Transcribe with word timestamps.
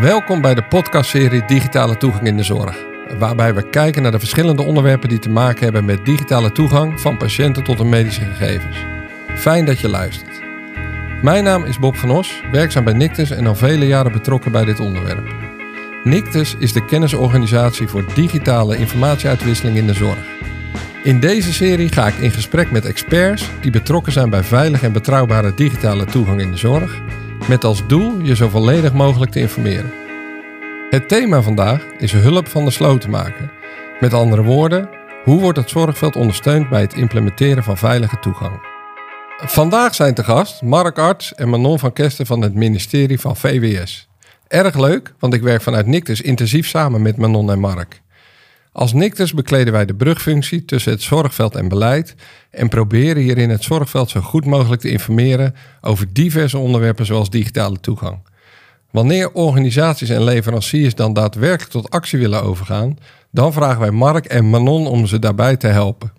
Welkom 0.00 0.40
bij 0.40 0.54
de 0.54 0.62
podcastserie 0.62 1.44
Digitale 1.46 1.96
Toegang 1.96 2.26
in 2.26 2.36
de 2.36 2.42
Zorg, 2.42 2.76
waarbij 3.18 3.54
we 3.54 3.68
kijken 3.68 4.02
naar 4.02 4.10
de 4.10 4.18
verschillende 4.18 4.62
onderwerpen 4.62 5.08
die 5.08 5.18
te 5.18 5.30
maken 5.30 5.64
hebben 5.64 5.84
met 5.84 6.04
digitale 6.04 6.52
toegang 6.52 7.00
van 7.00 7.16
patiënten 7.16 7.64
tot 7.64 7.78
hun 7.78 7.88
medische 7.88 8.24
gegevens. 8.24 8.76
Fijn 9.36 9.64
dat 9.64 9.80
je 9.80 9.88
luistert. 9.88 10.40
Mijn 11.22 11.44
naam 11.44 11.64
is 11.64 11.78
Bob 11.78 11.96
van 11.96 12.10
Os, 12.10 12.42
werkzaam 12.50 12.84
bij 12.84 12.92
Nictus 12.92 13.30
en 13.30 13.46
al 13.46 13.54
vele 13.54 13.86
jaren 13.86 14.12
betrokken 14.12 14.52
bij 14.52 14.64
dit 14.64 14.80
onderwerp. 14.80 15.34
Nictus 16.04 16.54
is 16.58 16.72
de 16.72 16.84
kennisorganisatie 16.84 17.88
voor 17.88 18.14
digitale 18.14 18.76
informatieuitwisseling 18.76 19.76
in 19.76 19.86
de 19.86 19.94
zorg. 19.94 20.26
In 21.02 21.20
deze 21.20 21.52
serie 21.52 21.88
ga 21.88 22.06
ik 22.06 22.14
in 22.14 22.30
gesprek 22.30 22.70
met 22.70 22.84
experts 22.84 23.50
die 23.60 23.70
betrokken 23.70 24.12
zijn 24.12 24.30
bij 24.30 24.42
veilige 24.42 24.86
en 24.86 24.92
betrouwbare 24.92 25.54
digitale 25.54 26.04
toegang 26.04 26.40
in 26.40 26.50
de 26.50 26.56
zorg, 26.56 27.00
met 27.48 27.64
als 27.64 27.86
doel 27.86 28.18
je 28.18 28.36
zo 28.36 28.48
volledig 28.48 28.92
mogelijk 28.92 29.30
te 29.30 29.40
informeren. 29.40 29.92
Het 30.90 31.08
thema 31.08 31.42
vandaag 31.42 31.84
is 31.98 32.12
hulp 32.12 32.48
van 32.48 32.64
de 32.64 32.70
slotenmaker. 32.70 33.52
Met 34.00 34.14
andere 34.14 34.42
woorden, 34.42 34.88
hoe 35.24 35.40
wordt 35.40 35.58
het 35.58 35.70
zorgveld 35.70 36.16
ondersteund 36.16 36.68
bij 36.68 36.80
het 36.80 36.94
implementeren 36.94 37.64
van 37.64 37.76
veilige 37.76 38.18
toegang? 38.20 38.72
Vandaag 39.36 39.94
zijn 39.94 40.14
te 40.14 40.24
gast 40.24 40.62
Mark 40.62 40.98
Arts 40.98 41.34
en 41.34 41.48
Manon 41.48 41.78
van 41.78 41.92
Kesten 41.92 42.26
van 42.26 42.42
het 42.42 42.54
ministerie 42.54 43.20
van 43.20 43.36
VWS. 43.36 44.08
Erg 44.48 44.78
leuk, 44.78 45.14
want 45.18 45.34
ik 45.34 45.42
werk 45.42 45.62
vanuit 45.62 45.86
Nictus 45.86 46.20
intensief 46.20 46.66
samen 46.66 47.02
met 47.02 47.16
Manon 47.16 47.50
en 47.50 47.60
Mark. 47.60 48.02
Als 48.74 48.92
Nictus 48.92 49.32
bekleden 49.32 49.72
wij 49.72 49.84
de 49.84 49.94
brugfunctie 49.94 50.64
tussen 50.64 50.92
het 50.92 51.02
zorgveld 51.02 51.54
en 51.54 51.68
beleid 51.68 52.14
en 52.50 52.68
proberen 52.68 53.22
hierin 53.22 53.50
het 53.50 53.62
zorgveld 53.62 54.10
zo 54.10 54.20
goed 54.20 54.44
mogelijk 54.44 54.80
te 54.80 54.90
informeren 54.90 55.54
over 55.80 56.12
diverse 56.12 56.58
onderwerpen 56.58 57.06
zoals 57.06 57.30
digitale 57.30 57.80
toegang. 57.80 58.18
Wanneer 58.90 59.32
organisaties 59.32 60.08
en 60.08 60.24
leveranciers 60.24 60.94
dan 60.94 61.12
daadwerkelijk 61.12 61.70
tot 61.70 61.90
actie 61.90 62.18
willen 62.18 62.42
overgaan, 62.42 62.98
dan 63.30 63.52
vragen 63.52 63.80
wij 63.80 63.90
Mark 63.90 64.24
en 64.24 64.50
Manon 64.50 64.86
om 64.86 65.06
ze 65.06 65.18
daarbij 65.18 65.56
te 65.56 65.66
helpen. 65.66 66.12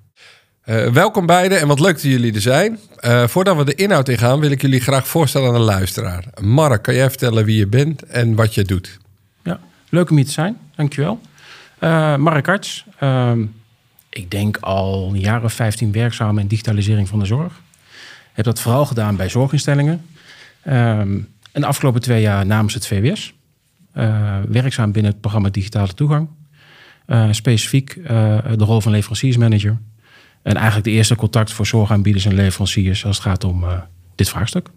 Uh, 0.66 0.88
welkom 0.88 1.26
beiden 1.26 1.60
en 1.60 1.68
wat 1.68 1.80
leuk 1.80 1.94
dat 1.94 2.02
jullie 2.02 2.34
er 2.34 2.42
zijn. 2.42 2.80
Uh, 3.02 3.28
voordat 3.28 3.58
we 3.58 3.66
de 3.66 3.76
inhoud 3.76 4.10
ingaan, 4.10 4.40
wil 4.40 4.52
ik 4.52 4.62
jullie 4.62 4.82
graag 4.82 5.08
voorstellen 5.08 5.48
aan 5.48 5.54
de 5.54 5.60
luisteraar. 5.60 6.26
Mark, 6.42 6.84
kan 6.84 6.96
jij 6.96 7.10
vertellen 7.10 7.46
wie 7.46 7.58
je 7.58 7.68
bent 7.68 8.04
en 8.04 8.36
wat 8.36 8.54
je 8.54 8.64
doet? 8.64 8.98
Ja, 9.44 9.60
leuk 9.90 10.10
om 10.10 10.16
hier 10.16 10.26
te 10.26 10.32
zijn. 10.32 10.58
Dankjewel. 10.76 11.20
Uh, 11.80 12.16
Mark 12.16 12.48
Arts. 12.48 12.86
Ehm, 13.00 13.46
ik 14.10 14.32
denk 14.32 14.58
al 14.58 15.10
een 15.14 15.20
jaar 15.20 15.44
of 15.44 15.54
15 15.54 15.92
werkzaam 15.92 16.38
in 16.38 16.48
digitalisering 16.48 17.08
van 17.08 17.20
de 17.20 17.26
zorg. 17.26 17.62
Heb 18.34 18.46
dat 18.46 18.62
vooral 18.62 18.86
gedaan 18.86 19.16
bij 19.16 19.30
zorginstellingen. 19.30 20.06
Um, 20.68 21.28
en 21.52 21.62
de 21.62 21.66
afgelopen 21.66 22.02
twee 22.02 22.22
jaar 22.22 22.46
namens 22.46 22.74
het 22.74 22.88
VWS. 22.88 23.34
werkzaam 24.48 24.92
binnen 24.92 25.12
het 25.12 25.22
programma 25.22 25.50
Digitale 25.50 25.94
Toegang. 25.94 26.28
specifiek 27.32 27.96
de 28.04 28.56
rol 28.58 28.82
van 28.82 28.92
leveranciersmanager. 28.92 29.78
En 30.46 30.56
eigenlijk 30.56 30.86
de 30.86 30.92
eerste 30.92 31.16
contact 31.16 31.54
voor 31.54 31.66
zorgaanbieders 31.66 32.26
en 32.26 32.34
leveranciers 32.34 33.06
als 33.06 33.18
het 33.18 33.26
gaat 33.26 33.44
om 33.44 33.64
uh, 33.64 33.82
dit 34.16 34.30
vraagstuk. 34.30 34.70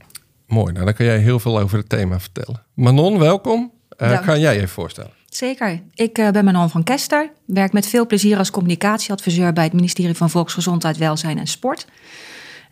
Mooi, 0.46 0.72
nou 0.72 0.84
dan 0.84 0.94
kan 0.94 1.06
jij 1.06 1.19
heel 1.19 1.41
veel 1.41 1.58
over 1.58 1.78
het 1.78 1.88
thema 1.88 2.20
vertellen. 2.20 2.62
Manon, 2.74 3.19
welkom. 3.19 3.72
Uh, 3.98 4.26
Kan 4.26 4.41
jij 4.41 4.60
je 4.60 4.69
voorstellen? 4.69 5.10
Zeker. 5.29 5.83
Ik 5.95 6.19
uh, 6.19 6.31
ben 6.31 6.45
Manon 6.45 6.71
van 6.71 6.83
Kester. 6.83 7.31
Werk 7.45 7.73
met 7.73 7.87
veel 7.87 8.07
plezier 8.07 8.39
als 8.39 8.51
communicatieadviseur 8.51 9.53
bij 9.53 9.65
het 9.65 9.73
ministerie 9.73 10.15
van 10.15 10.31
Volksgezondheid, 10.31 10.97
Welzijn 10.97 11.39
en 11.39 11.47
Sport. 11.47 11.87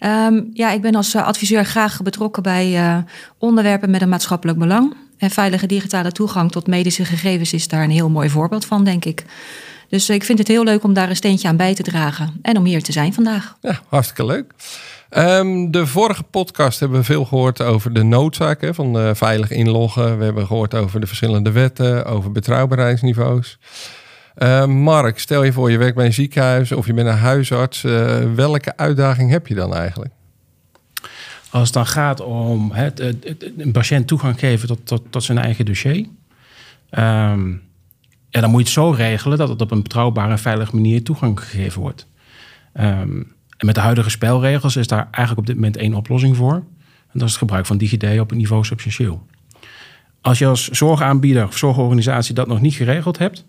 Um, 0.01 0.51
ja, 0.53 0.71
ik 0.71 0.83
ben 0.83 0.95
als 0.95 1.17
adviseur 1.17 1.65
graag 1.65 2.03
betrokken 2.03 2.43
bij 2.43 3.05
onderwerpen 3.39 3.91
met 3.91 4.03
een 4.03 4.09
maatschappelijk 4.09 4.59
belang. 4.59 4.97
En 5.19 5.31
veilige 5.31 5.67
digitale 5.67 6.13
toegang 6.13 6.53
tot 6.53 6.67
medische 6.67 7.05
gegevens 7.05 7.53
is 7.53 7.69
daar 7.69 7.83
een 7.83 7.91
heel 7.91 8.11
mooi 8.11 8.29
voorbeeld 8.31 8.65
van, 8.65 8.85
denk 8.85 9.05
ik. 9.05 9.25
Dus 9.89 10.11
ik 10.11 10.25
vind 10.25 10.39
het 10.39 10.49
heel 10.49 10.65
leuk 10.65 10.85
om 10.85 10.93
daar 10.95 11.09
een 11.09 11.17
steentje 11.17 11.49
aan 11.49 11.57
bij 11.57 11.75
te 11.75 11.83
dragen 11.83 12.39
en 12.43 12.57
om 12.57 12.65
hier 12.65 12.83
te 12.83 12.93
zijn 12.93 13.15
vandaag. 13.15 13.57
Ja, 13.61 13.81
hartstikke 13.89 14.25
leuk. 14.25 14.53
Um, 15.11 15.71
de 15.71 15.87
vorige 15.87 16.23
podcast 16.23 16.81
hebben 16.81 16.99
we 16.99 17.05
veel 17.05 17.25
gehoord 17.25 17.63
over 17.63 17.93
de 17.93 18.03
noodzaken 18.03 18.75
van 18.75 18.97
uh, 18.97 19.11
veilig 19.15 19.51
inloggen. 19.51 20.19
We 20.19 20.25
hebben 20.25 20.47
gehoord 20.47 20.75
over 20.75 21.01
de 21.01 21.07
verschillende 21.07 21.51
wetten, 21.51 22.05
over 22.05 22.33
betrouwbaarheidsniveaus. 22.33 23.59
Uh, 24.39 24.67
Mark, 24.67 25.19
stel 25.19 25.43
je 25.43 25.53
voor 25.53 25.71
je 25.71 25.79
werkt 25.79 25.97
bij 25.97 26.07
een 26.07 26.13
ziekenhuis 26.13 26.73
of 26.73 26.87
je 26.87 26.95
bent 26.95 27.09
een 27.09 27.15
huisarts. 27.15 27.83
Uh, 27.83 28.19
welke 28.35 28.77
uitdaging 28.77 29.31
heb 29.31 29.47
je 29.47 29.55
dan 29.55 29.75
eigenlijk? 29.75 30.13
Als 31.51 31.65
het 31.65 31.73
dan 31.73 31.87
gaat 31.87 32.21
om 32.21 32.71
het, 32.73 33.01
een 33.59 33.73
patiënt 33.73 34.07
toegang 34.07 34.39
geven 34.39 34.69
tot, 34.69 34.87
tot, 34.87 35.03
tot 35.11 35.25
zijn 35.25 35.39
eigen 35.39 35.65
dossier. 35.65 36.07
Um, 36.91 37.63
ja, 38.37 38.43
dan 38.43 38.51
moet 38.51 38.61
je 38.61 38.67
het 38.67 38.75
zo 38.75 38.91
regelen 38.91 39.39
dat 39.39 39.49
het 39.49 39.61
op 39.61 39.71
een 39.71 39.83
betrouwbare 39.83 40.31
en 40.31 40.39
veilige 40.39 40.75
manier 40.75 41.03
toegang 41.03 41.41
gegeven 41.41 41.81
wordt. 41.81 42.07
Um, 42.75 43.35
en 43.57 43.67
met 43.67 43.75
de 43.75 43.81
huidige 43.81 44.11
spelregels 44.11 44.77
is 44.77 44.87
daar 44.87 45.09
eigenlijk 45.11 45.39
op 45.39 45.47
dit 45.47 45.55
moment 45.55 45.77
één 45.77 45.95
oplossing 45.95 46.37
voor. 46.37 46.55
En 46.55 47.19
dat 47.19 47.23
is 47.23 47.29
het 47.29 47.39
gebruik 47.39 47.67
van 47.67 47.79
DigiD 47.79 48.21
op 48.21 48.29
het 48.29 48.39
niveau 48.39 48.65
substantieel. 48.65 49.27
Als 50.21 50.39
je 50.39 50.47
als 50.47 50.69
zorgaanbieder 50.69 51.47
of 51.47 51.57
zorgorganisatie 51.57 52.35
dat 52.35 52.47
nog 52.47 52.61
niet 52.61 52.75
geregeld 52.75 53.19
hebt, 53.19 53.45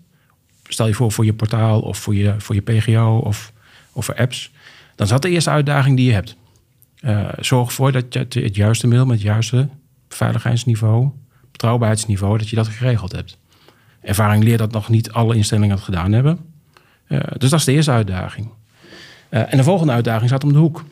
stel 0.68 0.86
je 0.86 0.94
voor 0.94 1.12
voor 1.12 1.24
je 1.24 1.34
portaal 1.34 1.80
of 1.80 1.98
voor 1.98 2.14
je, 2.14 2.34
voor 2.38 2.54
je 2.54 2.60
PGO 2.60 3.20
of, 3.24 3.52
of 3.92 4.04
voor 4.04 4.16
apps, 4.16 4.52
dan 4.94 5.06
is 5.06 5.12
dat 5.12 5.22
de 5.22 5.30
eerste 5.30 5.50
uitdaging 5.50 5.96
die 5.96 6.06
je 6.06 6.12
hebt. 6.12 6.36
Uh, 7.00 7.28
zorg 7.40 7.68
ervoor 7.68 7.92
dat 7.92 8.14
je 8.14 8.40
het 8.40 8.54
juiste 8.54 8.86
middel 8.86 9.06
met 9.06 9.16
het 9.16 9.24
juiste 9.26 9.68
veiligheidsniveau, 10.08 11.10
betrouwbaarheidsniveau, 11.52 12.38
dat 12.38 12.48
je 12.48 12.56
dat 12.56 12.68
geregeld 12.68 13.12
hebt. 13.12 13.38
Ervaring 14.00 14.44
leert 14.44 14.58
dat 14.58 14.72
nog 14.72 14.88
niet 14.88 15.12
alle 15.12 15.36
instellingen 15.36 15.76
dat 15.76 15.84
gedaan 15.84 16.12
hebben. 16.12 16.38
Uh, 17.08 17.20
dus 17.38 17.50
dat 17.50 17.58
is 17.58 17.64
de 17.64 17.72
eerste 17.72 17.90
uitdaging. 17.90 18.48
Uh, 19.30 19.52
en 19.52 19.56
de 19.56 19.62
volgende 19.62 19.92
uitdaging 19.92 20.28
staat 20.28 20.44
om 20.44 20.52
de 20.52 20.58
hoek. 20.58 20.84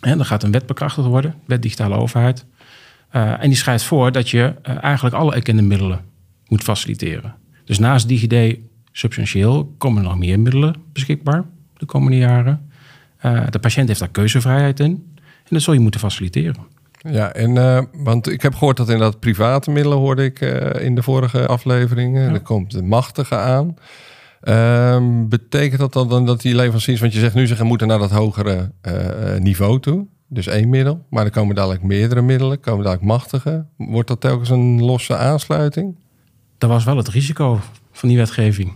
En 0.00 0.16
dan 0.16 0.26
gaat 0.26 0.42
een 0.42 0.50
wet 0.50 0.66
bekrachtigd 0.66 1.06
worden, 1.06 1.34
wet 1.46 1.62
digitale 1.62 1.96
overheid. 1.96 2.44
Uh, 3.12 3.42
en 3.42 3.48
die 3.48 3.58
schrijft 3.58 3.84
voor 3.84 4.12
dat 4.12 4.30
je 4.30 4.54
eigenlijk 4.62 5.14
alle 5.14 5.34
erkende 5.34 5.62
middelen 5.62 6.00
moet 6.48 6.62
faciliteren. 6.62 7.34
Dus 7.64 7.78
naast 7.78 8.08
DigiD 8.08 8.58
substantieel 8.92 9.74
komen 9.78 10.02
er 10.02 10.08
nog 10.08 10.18
meer 10.18 10.40
middelen 10.40 10.74
beschikbaar 10.92 11.44
de 11.76 11.86
komende 11.86 12.16
jaren. 12.16 12.70
de 13.50 13.58
patiënt 13.60 13.88
heeft 13.88 14.00
daar 14.00 14.08
keuzevrijheid 14.08 14.80
in. 14.80 15.12
En 15.16 15.50
dat 15.50 15.62
zul 15.62 15.72
je 15.72 15.80
moeten 15.80 16.00
faciliteren. 16.00 16.66
Ja, 17.10 17.32
en 17.32 17.56
uh, 17.56 17.80
want 17.92 18.30
ik 18.30 18.42
heb 18.42 18.54
gehoord 18.54 18.76
dat 18.76 18.88
inderdaad 18.88 19.20
private 19.20 19.70
middelen 19.70 19.98
hoorde 19.98 20.24
ik 20.24 20.40
uh, 20.40 20.84
in 20.84 20.94
de 20.94 21.02
vorige 21.02 21.46
afleveringen. 21.46 22.22
Ja. 22.22 22.32
Er 22.32 22.40
komt 22.40 22.70
de 22.70 22.82
machtige 22.82 23.36
aan. 23.36 23.76
Um, 24.48 25.28
betekent 25.28 25.80
dat 25.80 25.92
dan 25.92 26.26
dat 26.26 26.40
die 26.40 26.54
leveranciers, 26.54 27.00
want 27.00 27.12
je 27.12 27.18
zegt 27.18 27.34
nu 27.34 27.46
ze 27.46 27.64
moeten 27.64 27.86
naar 27.86 27.98
dat 27.98 28.10
hogere 28.10 28.70
uh, 28.82 29.38
niveau 29.38 29.80
toe. 29.80 30.06
Dus 30.28 30.46
één 30.46 30.68
middel, 30.68 31.06
maar 31.10 31.24
er 31.24 31.30
komen 31.30 31.54
dadelijk 31.54 31.82
meerdere 31.82 32.22
middelen, 32.22 32.60
komen 32.60 32.84
dadelijk 32.84 33.08
machtige. 33.08 33.66
Wordt 33.76 34.08
dat 34.08 34.20
telkens 34.20 34.50
een 34.50 34.82
losse 34.82 35.16
aansluiting? 35.16 35.96
Dat 36.58 36.70
was 36.70 36.84
wel 36.84 36.96
het 36.96 37.08
risico 37.08 37.60
van 37.92 38.08
die 38.08 38.18
wetgeving. 38.18 38.72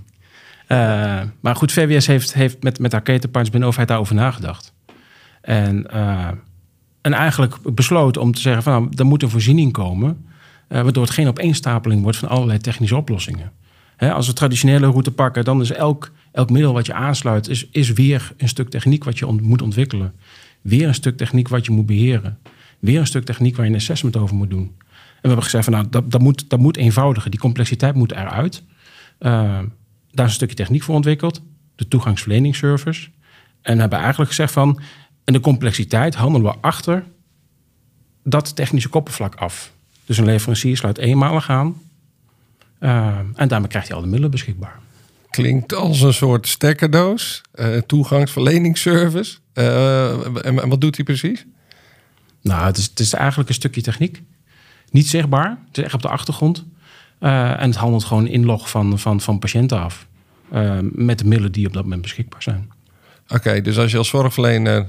maar 1.40 1.56
goed, 1.56 1.72
VWS 1.72 2.06
heeft, 2.06 2.34
heeft 2.34 2.62
met, 2.62 2.78
met 2.78 2.92
haar 2.92 3.02
ketenpartners 3.02 3.50
binnen 3.50 3.68
overheid 3.68 3.88
daarover 3.88 4.14
nagedacht. 4.14 4.72
En 5.40 5.86
en 7.00 7.12
eigenlijk 7.12 7.74
besloten 7.74 8.22
om 8.22 8.32
te 8.32 8.40
zeggen 8.40 8.62
van 8.62 8.72
nou, 8.72 8.88
er 8.96 9.06
moet 9.06 9.22
een 9.22 9.30
voorziening 9.30 9.72
komen. 9.72 10.26
Uh, 10.68 10.82
waardoor 10.82 11.02
het 11.02 11.12
geen 11.12 11.28
opeenstapeling 11.28 12.02
wordt 12.02 12.18
van 12.18 12.28
allerlei 12.28 12.58
technische 12.58 12.96
oplossingen. 12.96 13.52
als 13.98 14.26
we 14.26 14.32
traditionele 14.32 14.86
route 14.86 15.10
pakken, 15.10 15.44
dan 15.44 15.60
is 15.60 15.72
elk, 15.72 16.12
elk 16.32 16.50
middel 16.50 16.72
wat 16.72 16.86
je 16.86 16.94
aansluit, 16.94 17.48
is, 17.48 17.68
is 17.70 17.92
weer 17.92 18.32
een 18.36 18.48
stuk 18.48 18.70
techniek 18.70 19.04
wat 19.04 19.18
je 19.18 19.38
moet 19.42 19.62
ontwikkelen. 19.62 20.12
Weer 20.60 20.88
een 20.88 20.94
stuk 20.94 21.16
techniek 21.16 21.48
wat 21.48 21.64
je 21.64 21.72
moet 21.72 21.86
beheren. 21.86 22.38
Weer 22.78 23.00
een 23.00 23.06
stuk 23.06 23.24
techniek 23.24 23.56
waar 23.56 23.64
je 23.64 23.70
een 23.70 23.76
assessment 23.76 24.16
over 24.16 24.36
moet 24.36 24.50
doen. 24.50 24.74
En 24.88 25.24
we 25.24 25.28
hebben 25.28 25.44
gezegd 25.44 25.64
van 25.64 25.72
nou, 25.72 25.86
dat, 25.90 26.10
dat, 26.10 26.20
moet, 26.20 26.50
dat 26.50 26.58
moet 26.58 26.76
eenvoudiger. 26.76 27.30
Die 27.30 27.40
complexiteit 27.40 27.94
moet 27.94 28.12
eruit. 28.12 28.62
Uh, 29.20 29.30
daar 30.10 30.26
is 30.26 30.30
een 30.30 30.30
stukje 30.30 30.54
techniek 30.56 30.82
voor 30.82 30.94
ontwikkeld. 30.94 31.42
De 31.74 31.88
toegangsverleningsservice. 31.88 33.08
En 33.62 33.74
we 33.74 33.80
hebben 33.80 33.98
eigenlijk 33.98 34.30
gezegd 34.30 34.52
van 34.52 34.80
en 35.28 35.34
de 35.34 35.40
complexiteit 35.40 36.14
handelen 36.14 36.52
we 36.52 36.58
achter 36.60 37.04
dat 38.24 38.56
technische 38.56 38.88
koppelvlak 38.88 39.34
af. 39.34 39.72
Dus 40.04 40.18
een 40.18 40.24
leverancier 40.24 40.76
sluit 40.76 40.98
eenmalig 40.98 41.50
aan. 41.50 41.80
Uh, 42.80 43.18
en 43.34 43.48
daarmee 43.48 43.68
krijgt 43.68 43.88
hij 43.88 43.96
al 43.96 44.02
de 44.02 44.08
middelen 44.08 44.30
beschikbaar. 44.30 44.78
Klinkt 45.30 45.74
als 45.74 46.00
een 46.00 46.14
soort 46.14 46.48
stekkerdoos, 46.48 47.42
uh, 47.54 47.76
toegangsverleningsservice. 47.76 49.38
Uh, 49.54 50.46
en 50.46 50.68
wat 50.68 50.80
doet 50.80 50.96
hij 50.96 51.04
precies? 51.04 51.46
Nou, 52.42 52.66
het 52.66 52.76
is, 52.76 52.84
het 52.84 53.00
is 53.00 53.12
eigenlijk 53.12 53.48
een 53.48 53.54
stukje 53.54 53.82
techniek. 53.82 54.22
Niet 54.90 55.08
zichtbaar, 55.08 55.58
het 55.66 55.78
is 55.78 55.84
echt 55.84 55.94
op 55.94 56.02
de 56.02 56.08
achtergrond. 56.08 56.64
en 57.18 57.68
het 57.68 57.76
handelt 57.76 58.04
gewoon 58.04 58.26
inlog 58.26 58.70
van, 58.70 58.98
van, 58.98 59.20
van 59.20 59.38
patiënten 59.38 59.80
af. 59.80 60.06
met 60.80 61.18
de 61.18 61.24
middelen 61.24 61.52
die 61.52 61.66
op 61.66 61.72
dat 61.72 61.82
moment 61.82 62.02
beschikbaar 62.02 62.42
zijn. 62.42 62.70
Oké, 63.28 63.60
dus 63.60 63.78
als 63.78 63.90
je 63.90 63.98
als 63.98 64.08
zorgverlener 64.08 64.88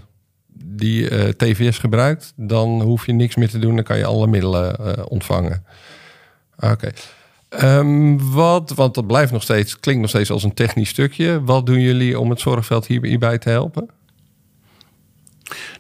die 0.66 1.10
uh, 1.10 1.24
TVS 1.24 1.78
gebruikt, 1.78 2.34
dan 2.36 2.82
hoef 2.82 3.06
je 3.06 3.14
niks 3.14 3.36
meer 3.36 3.50
te 3.50 3.60
doen. 3.60 3.76
Dan 3.76 3.84
kan 3.84 3.98
je 3.98 4.06
alle 4.06 4.28
middelen 4.28 4.76
uh, 4.82 5.06
ontvangen. 5.08 5.64
Oké. 6.60 6.92
Ehm, 7.50 8.18
wat, 8.18 8.72
want 8.76 8.96
dat 8.96 9.08
blijft 9.08 9.32
nog 9.32 9.44
steeds, 9.44 9.80
klinkt 9.80 10.02
nog 10.02 10.10
steeds 10.10 10.32
als 10.32 10.44
een 10.44 10.54
technisch 10.54 10.90
stukje. 10.90 11.44
Wat 11.44 11.66
doen 11.66 11.80
jullie 11.80 12.20
om 12.20 12.30
het 12.30 12.40
zorgveld 12.40 12.88
hier, 12.88 13.06
hierbij 13.06 13.38
te 13.38 13.50
helpen? 13.50 13.90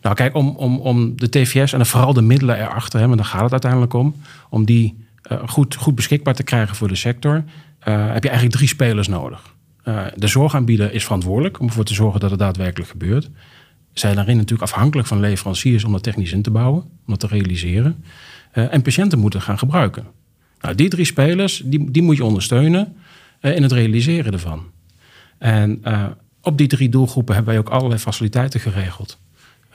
Nou, 0.01 0.15
kijk, 0.15 0.35
om, 0.35 0.55
om, 0.55 0.79
om 0.79 1.17
de 1.17 1.29
TVS 1.29 1.73
en 1.73 1.85
vooral 1.85 2.13
de 2.13 2.21
middelen 2.21 2.59
erachter, 2.59 2.99
hè, 2.99 3.05
want 3.05 3.17
daar 3.17 3.27
gaat 3.27 3.41
het 3.41 3.51
uiteindelijk 3.51 3.93
om, 3.93 4.15
om 4.49 4.65
die 4.65 5.05
uh, 5.31 5.39
goed, 5.47 5.75
goed 5.75 5.95
beschikbaar 5.95 6.33
te 6.33 6.43
krijgen 6.43 6.75
voor 6.75 6.87
de 6.87 6.95
sector, 6.95 7.43
heb 7.79 8.23
je 8.23 8.29
eigenlijk 8.29 8.51
drie 8.51 8.67
spelers 8.67 9.07
nodig. 9.07 9.55
De 10.15 10.27
zorgaanbieder 10.27 10.93
is 10.93 11.03
verantwoordelijk 11.03 11.59
om 11.59 11.67
ervoor 11.67 11.83
te 11.83 11.93
zorgen 11.93 12.19
dat 12.19 12.29
het 12.29 12.39
daadwerkelijk 12.39 12.89
gebeurt. 12.89 13.29
Zijn 13.99 14.15
daarin 14.15 14.37
natuurlijk 14.37 14.71
afhankelijk 14.71 15.07
van 15.07 15.19
leveranciers 15.19 15.83
om 15.83 15.91
dat 15.91 16.03
technisch 16.03 16.31
in 16.31 16.41
te 16.41 16.51
bouwen, 16.51 16.81
om 16.81 16.89
dat 17.05 17.19
te 17.19 17.27
realiseren. 17.27 18.03
en 18.51 18.81
patiënten 18.81 19.19
moeten 19.19 19.41
gaan 19.41 19.57
gebruiken. 19.57 20.05
Nou, 20.61 20.75
die 20.75 20.89
drie 20.89 21.05
spelers, 21.05 21.61
die, 21.65 21.91
die 21.91 22.01
moet 22.01 22.17
je 22.17 22.23
ondersteunen 22.23 22.95
in 23.41 23.63
het 23.63 23.71
realiseren 23.71 24.33
ervan. 24.33 24.63
En 25.37 25.81
op 26.41 26.57
die 26.57 26.67
drie 26.67 26.89
doelgroepen 26.89 27.35
hebben 27.35 27.53
wij 27.53 27.61
ook 27.61 27.69
allerlei 27.69 27.99
faciliteiten 27.99 28.59
geregeld. 28.59 29.17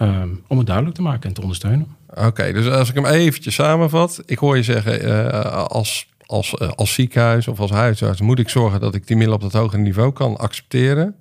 Um, 0.00 0.42
om 0.46 0.58
het 0.58 0.66
duidelijk 0.66 0.96
te 0.96 1.02
maken 1.02 1.28
en 1.28 1.34
te 1.34 1.40
ondersteunen. 1.42 1.86
Oké, 2.14 2.52
dus 2.52 2.68
als 2.68 2.88
ik 2.88 2.94
hem 2.94 3.06
eventjes 3.06 3.54
samenvat. 3.54 4.22
Ik 4.26 4.38
hoor 4.38 4.56
je 4.56 4.62
zeggen, 4.62 5.68
als, 5.68 6.06
als, 6.26 6.58
als 6.58 6.94
ziekenhuis 6.94 7.48
of 7.48 7.60
als 7.60 7.70
huisarts 7.70 8.20
moet 8.20 8.38
ik 8.38 8.48
zorgen 8.48 8.80
dat 8.80 8.94
ik 8.94 9.06
die 9.06 9.16
middelen 9.16 9.42
op 9.42 9.52
dat 9.52 9.60
hogere 9.60 9.82
niveau 9.82 10.12
kan 10.12 10.36
accepteren. 10.36 11.14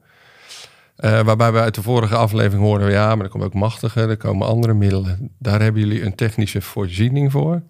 Uh, 1.00 1.22
waarbij 1.22 1.52
we 1.52 1.60
uit 1.60 1.76
de 1.76 1.82
vorige 1.82 2.16
aflevering 2.16 2.64
hoorden, 2.64 2.92
ja, 2.92 3.16
maar 3.16 3.26
er 3.26 3.32
komen 3.32 3.48
ook 3.48 3.54
machtiger, 3.54 4.10
er 4.10 4.18
komen 4.18 4.48
andere 4.48 4.74
middelen. 4.74 5.32
Daar 5.40 5.62
hebben 5.62 5.82
jullie 5.82 6.06
een 6.06 6.16
technische 6.16 6.62
voorziening 6.62 7.32
voor. 7.32 7.62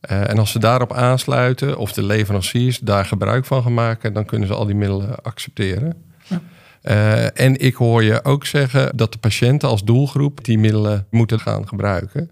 en 0.00 0.38
als 0.38 0.50
ze 0.50 0.58
daarop 0.58 0.92
aansluiten, 0.92 1.78
of 1.78 1.92
de 1.92 2.02
leveranciers 2.02 2.78
daar 2.78 3.04
gebruik 3.04 3.44
van 3.44 3.62
gaan 3.62 3.74
maken, 3.74 4.12
dan 4.12 4.24
kunnen 4.24 4.48
ze 4.48 4.54
al 4.54 4.66
die 4.66 4.74
middelen 4.74 5.22
accepteren. 5.22 6.04
Ja. 6.26 6.40
Uh, 6.82 7.40
en 7.40 7.60
ik 7.60 7.74
hoor 7.74 8.02
je 8.02 8.24
ook 8.24 8.46
zeggen 8.46 8.96
dat 8.96 9.12
de 9.12 9.18
patiënten 9.18 9.68
als 9.68 9.84
doelgroep 9.84 10.44
die 10.44 10.58
middelen 10.58 11.06
moeten 11.10 11.40
gaan 11.40 11.68
gebruiken. 11.68 12.30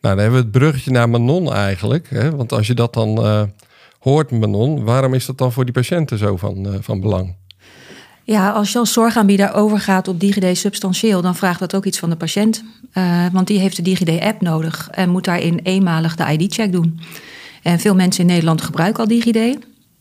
Nou, 0.00 0.14
dan 0.14 0.18
hebben 0.18 0.38
we 0.38 0.46
het 0.46 0.50
bruggetje 0.50 0.90
naar 0.90 1.08
Manon 1.08 1.52
eigenlijk. 1.52 2.10
Hè? 2.10 2.36
Want 2.36 2.52
als 2.52 2.66
je 2.66 2.74
dat 2.74 2.94
dan 2.94 3.18
hoort, 3.98 4.30
Manon, 4.30 4.84
waarom 4.84 5.14
is 5.14 5.26
dat 5.26 5.38
dan 5.38 5.52
voor 5.52 5.64
die 5.64 5.74
patiënten 5.74 6.18
zo 6.18 6.36
van, 6.36 6.78
van 6.80 7.00
belang? 7.00 7.34
Ja, 8.26 8.50
als 8.50 8.72
je 8.72 8.78
als 8.78 8.92
zorgaanbieder 8.92 9.54
overgaat 9.54 10.08
op 10.08 10.20
DigiD 10.20 10.58
substantieel, 10.58 11.22
dan 11.22 11.36
vraagt 11.36 11.58
dat 11.58 11.74
ook 11.74 11.84
iets 11.84 11.98
van 11.98 12.10
de 12.10 12.16
patiënt. 12.16 12.64
want 13.32 13.46
die 13.46 13.58
heeft 13.58 13.76
de 13.76 13.82
DigiD-app 13.82 14.40
nodig 14.40 14.88
en 14.90 15.10
moet 15.10 15.24
daarin 15.24 15.60
eenmalig 15.62 16.16
de 16.16 16.32
ID-check 16.32 16.72
doen. 16.72 17.00
En 17.62 17.78
veel 17.78 17.94
mensen 17.94 18.20
in 18.20 18.30
Nederland 18.30 18.62
gebruiken 18.62 19.02
al 19.02 19.08
DigiD. 19.08 19.36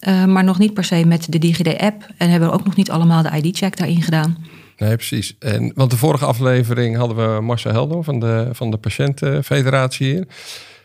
Uh, 0.08 0.26
maar 0.26 0.44
nog 0.44 0.60
niet 0.60 0.74
per 0.74 0.84
se 0.84 1.06
met 1.06 1.32
de 1.32 1.40
DigiD-app. 1.40 2.08
En 2.18 2.30
hebben 2.30 2.52
ook 2.52 2.66
nog 2.66 2.76
niet 2.76 2.92
allemaal 2.92 3.24
de 3.24 3.42
ID-check 3.42 3.78
daarin 3.78 4.02
gedaan. 4.02 4.38
Nee, 4.78 4.96
precies. 4.96 5.36
En, 5.40 5.72
want 5.76 5.92
de 5.92 5.98
vorige 5.98 6.26
aflevering 6.26 6.98
hadden 6.98 7.18
we 7.36 7.42
Marcel 7.42 7.72
Helder 7.72 8.04
van 8.04 8.20
de, 8.20 8.50
van 8.52 8.72
de 8.72 8.78
Patiëntenfederatie 8.78 10.08
hier. 10.08 10.28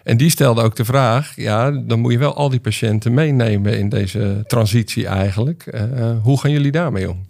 En 0.03 0.17
die 0.17 0.31
stelde 0.31 0.63
ook 0.63 0.77
de 0.77 0.85
vraag: 0.85 1.33
ja, 1.37 1.71
dan 1.71 2.01
moet 2.01 2.13
je 2.13 2.19
wel 2.19 2.35
al 2.35 2.49
die 2.49 2.61
patiënten 2.61 3.15
meenemen 3.15 3.79
in 3.79 3.89
deze 3.89 4.45
transitie 4.47 5.07
eigenlijk. 5.07 5.67
Uh, 5.75 6.11
hoe 6.23 6.41
gaan 6.41 6.51
jullie 6.51 6.73
daarmee 6.73 7.11
om? 7.11 7.29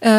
Uh, 0.00 0.10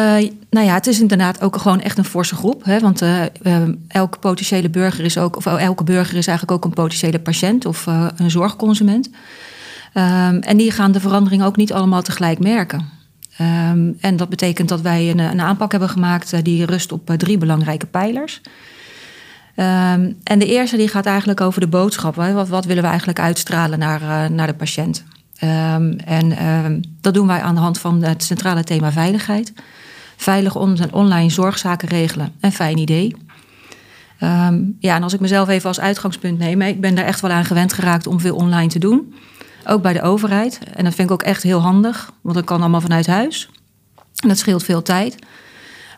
nou 0.50 0.66
ja, 0.66 0.74
het 0.74 0.86
is 0.86 1.00
inderdaad 1.00 1.40
ook 1.40 1.56
gewoon 1.56 1.80
echt 1.80 1.98
een 1.98 2.04
forse 2.04 2.34
groep. 2.34 2.64
Hè? 2.64 2.80
Want 2.80 3.02
uh, 3.02 3.22
uh, 3.42 3.56
elke 3.88 4.18
potentiële 4.18 4.70
burger 4.70 5.04
is 5.04 5.18
ook, 5.18 5.36
of 5.36 5.46
elke 5.46 5.84
burger 5.84 6.16
is 6.16 6.26
eigenlijk 6.26 6.58
ook 6.58 6.64
een 6.64 6.82
potentiële 6.82 7.18
patiënt 7.18 7.66
of 7.66 7.86
een 8.16 8.30
zorgconsument. 8.30 9.10
Um, 9.94 10.38
en 10.40 10.56
die 10.56 10.70
gaan 10.70 10.92
de 10.92 11.00
verandering 11.00 11.42
ook 11.42 11.56
niet 11.56 11.72
allemaal 11.72 12.02
tegelijk 12.02 12.38
merken. 12.38 12.88
Um, 13.40 13.96
en 14.00 14.16
dat 14.16 14.28
betekent 14.28 14.68
dat 14.68 14.80
wij 14.80 15.10
een, 15.10 15.18
een 15.18 15.40
aanpak 15.40 15.70
hebben 15.70 15.88
gemaakt 15.88 16.44
die 16.44 16.66
rust 16.66 16.92
op 16.92 17.10
drie 17.16 17.38
belangrijke 17.38 17.86
pijlers. 17.86 18.40
En 19.54 20.38
de 20.38 20.46
eerste 20.46 20.76
die 20.76 20.88
gaat 20.88 21.06
eigenlijk 21.06 21.40
over 21.40 21.60
de 21.60 21.66
boodschap. 21.66 22.14
Wat, 22.14 22.48
wat 22.48 22.64
willen 22.64 22.82
we 22.82 22.88
eigenlijk 22.88 23.20
uitstralen 23.20 23.78
naar, 23.78 24.30
naar 24.30 24.46
de 24.46 24.54
patiënt? 24.54 25.04
En 26.04 26.82
dat 27.00 27.14
doen 27.14 27.26
wij 27.26 27.40
aan 27.42 27.54
de 27.54 27.60
hand 27.60 27.78
van 27.78 28.02
het 28.02 28.22
centrale 28.22 28.64
thema 28.64 28.92
veiligheid. 28.92 29.52
Veilig 30.16 30.56
on 30.56 30.92
online 30.92 31.30
zorgzaken 31.30 31.88
regelen. 31.88 32.32
Een 32.40 32.52
fijn 32.52 32.78
idee. 32.78 33.16
ja, 34.78 34.94
en 34.94 35.02
als 35.02 35.12
ik 35.12 35.20
mezelf 35.20 35.48
even 35.48 35.68
als 35.68 35.80
uitgangspunt 35.80 36.38
neem, 36.38 36.62
ik 36.62 36.80
ben 36.80 36.94
daar 36.94 37.04
echt 37.04 37.20
wel 37.20 37.30
aan 37.30 37.44
gewend 37.44 37.72
geraakt 37.72 38.06
om 38.06 38.20
veel 38.20 38.36
online 38.36 38.68
te 38.68 38.78
doen. 38.78 39.14
Ook 39.66 39.82
bij 39.82 39.92
de 39.92 40.02
overheid. 40.02 40.58
En 40.74 40.84
dat 40.84 40.94
vind 40.94 41.08
ik 41.08 41.14
ook 41.14 41.22
echt 41.22 41.42
heel 41.42 41.60
handig, 41.60 42.12
want 42.20 42.34
dat 42.34 42.44
kan 42.44 42.60
allemaal 42.60 42.80
vanuit 42.80 43.06
huis. 43.06 43.50
En 44.22 44.28
dat 44.28 44.38
scheelt 44.38 44.64
veel 44.64 44.82
tijd. 44.82 45.16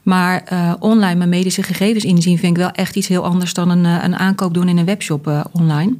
Maar 0.02 0.42
uh, 0.52 0.72
online 0.78 1.14
mijn 1.14 1.28
medische 1.28 1.62
gegevens 1.62 2.04
inzien 2.04 2.38
vind 2.38 2.56
ik 2.56 2.62
wel 2.62 2.70
echt 2.70 2.96
iets 2.96 3.08
heel 3.08 3.24
anders 3.24 3.54
dan 3.54 3.70
een, 3.70 3.84
een 3.84 4.16
aankoop 4.16 4.54
doen 4.54 4.68
in 4.68 4.78
een 4.78 4.84
webshop 4.84 5.28
uh, 5.28 5.44
online. 5.52 5.96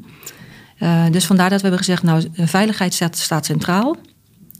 Uh, 0.84 1.04
dus 1.10 1.26
vandaar 1.26 1.50
dat 1.50 1.60
we 1.60 1.68
hebben 1.68 1.84
gezegd, 1.84 2.02
nou, 2.02 2.28
veiligheid 2.36 2.94
staat, 3.10 3.44
centraal. 3.44 3.96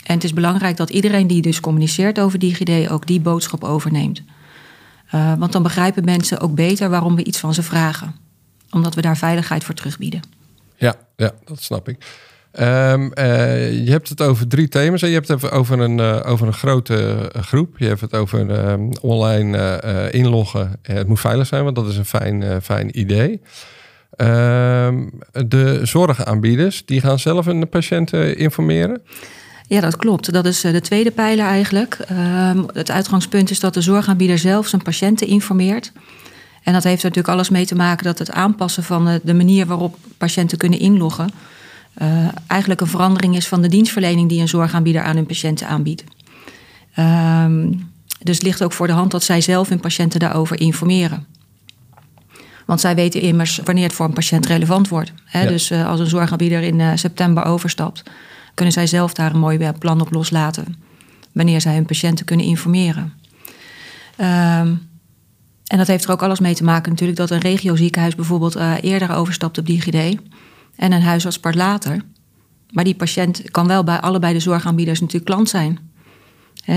En 0.07 0.15
het 0.15 0.25
is 0.25 0.33
belangrijk 0.33 0.77
dat 0.77 0.91
iedereen 0.91 1.27
die 1.27 1.43
dus 1.43 1.61
communiceert 1.61 2.21
over 2.21 2.39
DigiD 2.39 2.91
ook 2.91 3.07
die 3.07 3.21
boodschap 3.21 3.65
overneemt. 3.65 4.23
want 5.11 5.53
dan 5.53 5.63
begrijpen 5.63 6.05
mensen 6.05 6.41
ook 6.41 6.55
beter 6.55 6.91
waarom 6.91 7.17
we 7.17 7.25
iets 7.25 7.39
van 7.39 7.55
ze 7.55 7.63
vragen. 7.63 8.15
Omdat 8.71 8.95
we 8.95 9.01
daar 9.01 9.17
veiligheid 9.17 9.65
voor 9.65 9.75
terugbieden. 9.75 10.21
Ja, 10.77 10.95
ja 11.17 11.33
dat 11.45 11.63
snap 11.63 11.89
ik. 11.89 11.97
Uh, 12.61 12.63
je 13.85 13.91
hebt 13.91 14.09
het 14.09 14.23
over 14.23 14.47
drie 14.47 14.69
thema's. 14.69 15.01
Je 15.01 15.07
hebt 15.07 15.29
het 15.29 15.51
over 15.51 15.81
een, 15.81 16.01
over 16.25 16.47
een 16.47 16.53
grote 16.53 17.31
groep. 17.41 17.79
Je 17.79 17.87
hebt 17.87 18.01
het 18.01 18.15
over 18.15 18.69
um, 18.71 18.93
online 19.01 20.11
inloggen. 20.11 20.73
het 20.83 21.09
moet 21.09 21.21
veilig 21.21 21.47
zijn, 21.47 21.65
want 21.65 21.77
dat 21.77 21.89
is 21.89 21.97
een 21.97 22.05
fijn, 22.05 22.63
fijn 22.63 22.99
idee. 22.99 23.41
Um, 24.17 25.11
de 25.33 25.81
zorgaanbieders, 25.83 26.85
die 26.85 27.01
gaan 27.01 27.19
zelf 27.19 27.45
hun 27.45 27.69
patiënten 27.69 28.37
informeren? 28.37 29.03
Ja, 29.67 29.81
dat 29.81 29.97
klopt. 29.97 30.33
Dat 30.33 30.47
is 30.47 30.61
de 30.61 30.81
tweede 30.81 31.11
pijler 31.11 31.47
eigenlijk. 31.47 31.99
het 32.73 32.91
uitgangspunt 32.91 33.51
is 33.51 33.61
dat 33.61 33.75
de 33.75 33.81
zorgaanbieder 33.81 34.39
zelf 34.39 34.67
zijn 34.67 34.83
patiënten 34.83 35.27
informeert. 35.27 35.93
En 36.63 36.73
dat 36.73 36.85
heeft 36.85 37.03
er 37.03 37.09
natuurlijk 37.09 37.35
alles 37.35 37.49
mee 37.49 37.67
te 37.67 37.75
maken 37.75 38.05
dat 38.05 38.19
het 38.19 38.31
aanpassen 38.31 38.83
van 38.83 39.21
de 39.23 39.35
manier 39.35 39.67
waarop 39.67 39.97
patiënten 40.19 40.59
kunnen 40.59 40.79
inloggen 40.79 41.31
eigenlijk 42.47 42.81
een 42.81 42.87
verandering 42.87 43.37
is 43.37 43.49
van 43.49 43.63
de 43.63 43.69
dienstverlening 43.69 44.29
die 44.29 44.41
een 44.41 44.49
zorgaanbieder 44.49 45.03
aan 45.03 45.17
hun 45.17 45.27
patiënten 45.27 45.69
aanbiedt. 45.69 46.05
Um, 46.99 47.93
dus 48.23 48.35
het 48.35 48.45
ligt 48.45 48.63
ook 48.63 48.73
voor 48.73 48.87
de 48.87 48.93
hand 48.93 49.11
dat 49.11 49.23
zij 49.23 49.41
zelf 49.41 49.69
hun 49.69 49.81
patiënten 49.81 50.21
daarover 50.21 50.61
informeren. 50.61 51.27
Want 52.67 52.81
zij 52.81 52.95
weten 52.95 53.21
immers 53.21 53.61
wanneer 53.65 53.85
het 53.85 53.93
voor 53.93 54.07
een 54.07 54.13
patiënt 54.13 54.47
relevant 54.47 54.89
wordt. 54.89 55.13
Hè? 55.25 55.47
Dus 55.47 55.71
uh, 55.71 55.87
als 55.87 56.01
een 56.01 56.07
zorgaanbieder 56.07 56.63
in 56.63 56.79
uh, 56.79 56.91
september 56.95 57.45
overstapt, 57.45 58.03
kunnen 58.55 58.75
zij 58.75 58.87
zelf 58.87 59.13
daar 59.13 59.33
een 59.33 59.39
mooi 59.39 59.73
plan 59.79 60.01
op 60.01 60.13
loslaten. 60.13 60.77
Wanneer 61.33 61.61
zij 61.61 61.75
hun 61.75 61.87
patiënten 61.87 62.25
kunnen 62.25 62.47
informeren. 62.47 63.13
Um, 64.19 64.93
en 65.65 65.79
dat 65.79 65.87
heeft 65.87 66.05
er 66.05 66.11
ook 66.11 66.23
alles 66.23 66.41
mee 66.41 66.55
te 66.55 66.65
maken 66.65 66.91
natuurlijk 66.91 67.19
dat 67.19 67.31
een 67.31 67.39
regioziekenhuis 67.39 68.15
bijvoorbeeld 68.15 68.57
eerder 68.81 69.15
overstapt 69.15 69.59
op 69.59 69.67
DigiD 69.67 70.21
en 70.77 70.93
een 70.93 71.03
huisarts 71.03 71.39
part 71.39 71.55
later. 71.55 72.03
Maar 72.71 72.85
die 72.85 72.95
patiënt 72.95 73.51
kan 73.51 73.67
wel 73.67 73.85
bij 73.85 74.01
allebei 74.01 74.33
de 74.33 74.41
zorgaanbieders 74.41 75.01
natuurlijk 75.01 75.31
klant 75.31 75.49
zijn. 75.49 75.79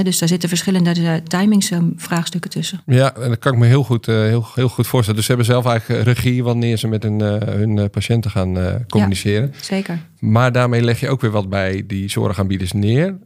Dus 0.03 0.20
daar 0.20 0.27
zitten 0.27 0.50
verschillende 0.50 1.00
uh, 1.00 1.13
timingsvraagstukken 1.13 2.50
tussen. 2.50 2.82
Ja, 2.86 3.15
en 3.15 3.29
dat 3.29 3.39
kan 3.39 3.53
ik 3.53 3.60
me 3.60 3.65
heel 3.65 3.84
goed, 3.84 4.08
uh, 4.08 4.15
heel, 4.15 4.46
heel 4.53 4.70
goed 4.70 4.88
voorstellen. 4.88 5.15
Dus 5.15 5.25
ze 5.25 5.36
hebben 5.36 5.51
zelf 5.53 5.65
eigenlijk 5.65 6.03
regie 6.03 6.44
wanneer 6.44 6.77
ze 6.77 6.88
met 6.88 7.03
hun, 7.03 7.20
uh, 7.20 7.36
hun 7.38 7.89
patiënten 7.89 8.32
gaan 8.32 8.86
communiceren. 8.88 9.51
Ja, 9.53 9.63
zeker. 9.63 10.00
Maar 10.20 10.51
daarmee 10.51 10.82
leg 10.82 11.00
je 11.00 11.10
ook 11.10 11.22
weer 11.22 11.32
wat 11.32 11.50
bij 11.50 11.84
die 11.88 12.10
zorgaanbieders 12.10 12.72
neer. 12.72 13.17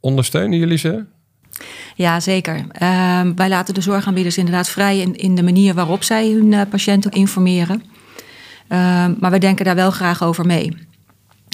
ondersteunen 0.00 0.58
jullie 0.58 0.78
ze? 0.78 1.04
Ja, 1.94 2.20
zeker. 2.20 2.66
Ehm, 2.72 3.34
wij 3.34 3.48
laten 3.48 3.74
de 3.74 3.80
zorgaanbieders 3.80 4.38
inderdaad 4.38 4.68
vrij 4.68 4.98
in, 4.98 5.16
in 5.16 5.34
de 5.34 5.42
manier 5.42 5.74
waarop 5.74 6.02
zij 6.02 6.30
hun 6.30 6.68
patiënten 6.68 7.10
informeren. 7.10 7.82
Ehm, 8.68 9.14
maar 9.18 9.30
we 9.30 9.38
denken 9.38 9.64
daar 9.64 9.74
wel 9.74 9.90
graag 9.90 10.22
over 10.22 10.46
mee. 10.46 10.76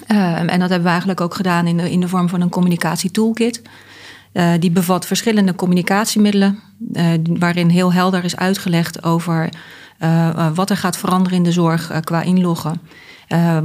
Ehm, 0.06 0.48
en 0.48 0.58
dat 0.58 0.68
hebben 0.68 0.82
we 0.82 0.88
eigenlijk 0.88 1.20
ook 1.20 1.34
gedaan 1.34 1.66
in 1.66 1.76
de, 1.76 1.90
in 1.90 2.00
de 2.00 2.08
vorm 2.08 2.28
van 2.28 2.40
een 2.40 2.48
communicatietoolkit. 2.48 3.62
Uh, 4.36 4.52
die 4.58 4.70
bevat 4.70 5.06
verschillende 5.06 5.54
communicatiemiddelen, 5.54 6.58
uh, 6.92 7.06
waarin 7.38 7.68
heel 7.68 7.92
helder 7.92 8.24
is 8.24 8.36
uitgelegd 8.36 9.04
over 9.04 9.48
uh, 10.00 10.48
wat 10.54 10.70
er 10.70 10.76
gaat 10.76 10.96
veranderen 10.96 11.38
in 11.38 11.44
de 11.44 11.52
zorg 11.52 12.00
qua 12.04 12.22
inloggen. 12.22 12.80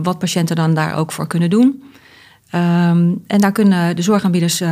wat 0.03 0.19
patiënten 0.19 0.55
dan 0.55 0.73
daar 0.73 0.95
ook 0.95 1.11
voor 1.11 1.27
kunnen 1.27 1.49
doen. 1.49 1.83
Um, 2.55 3.23
en 3.27 3.39
daar 3.39 3.51
kunnen 3.51 3.95
de 3.95 4.01
zorgaanbieders 4.01 4.63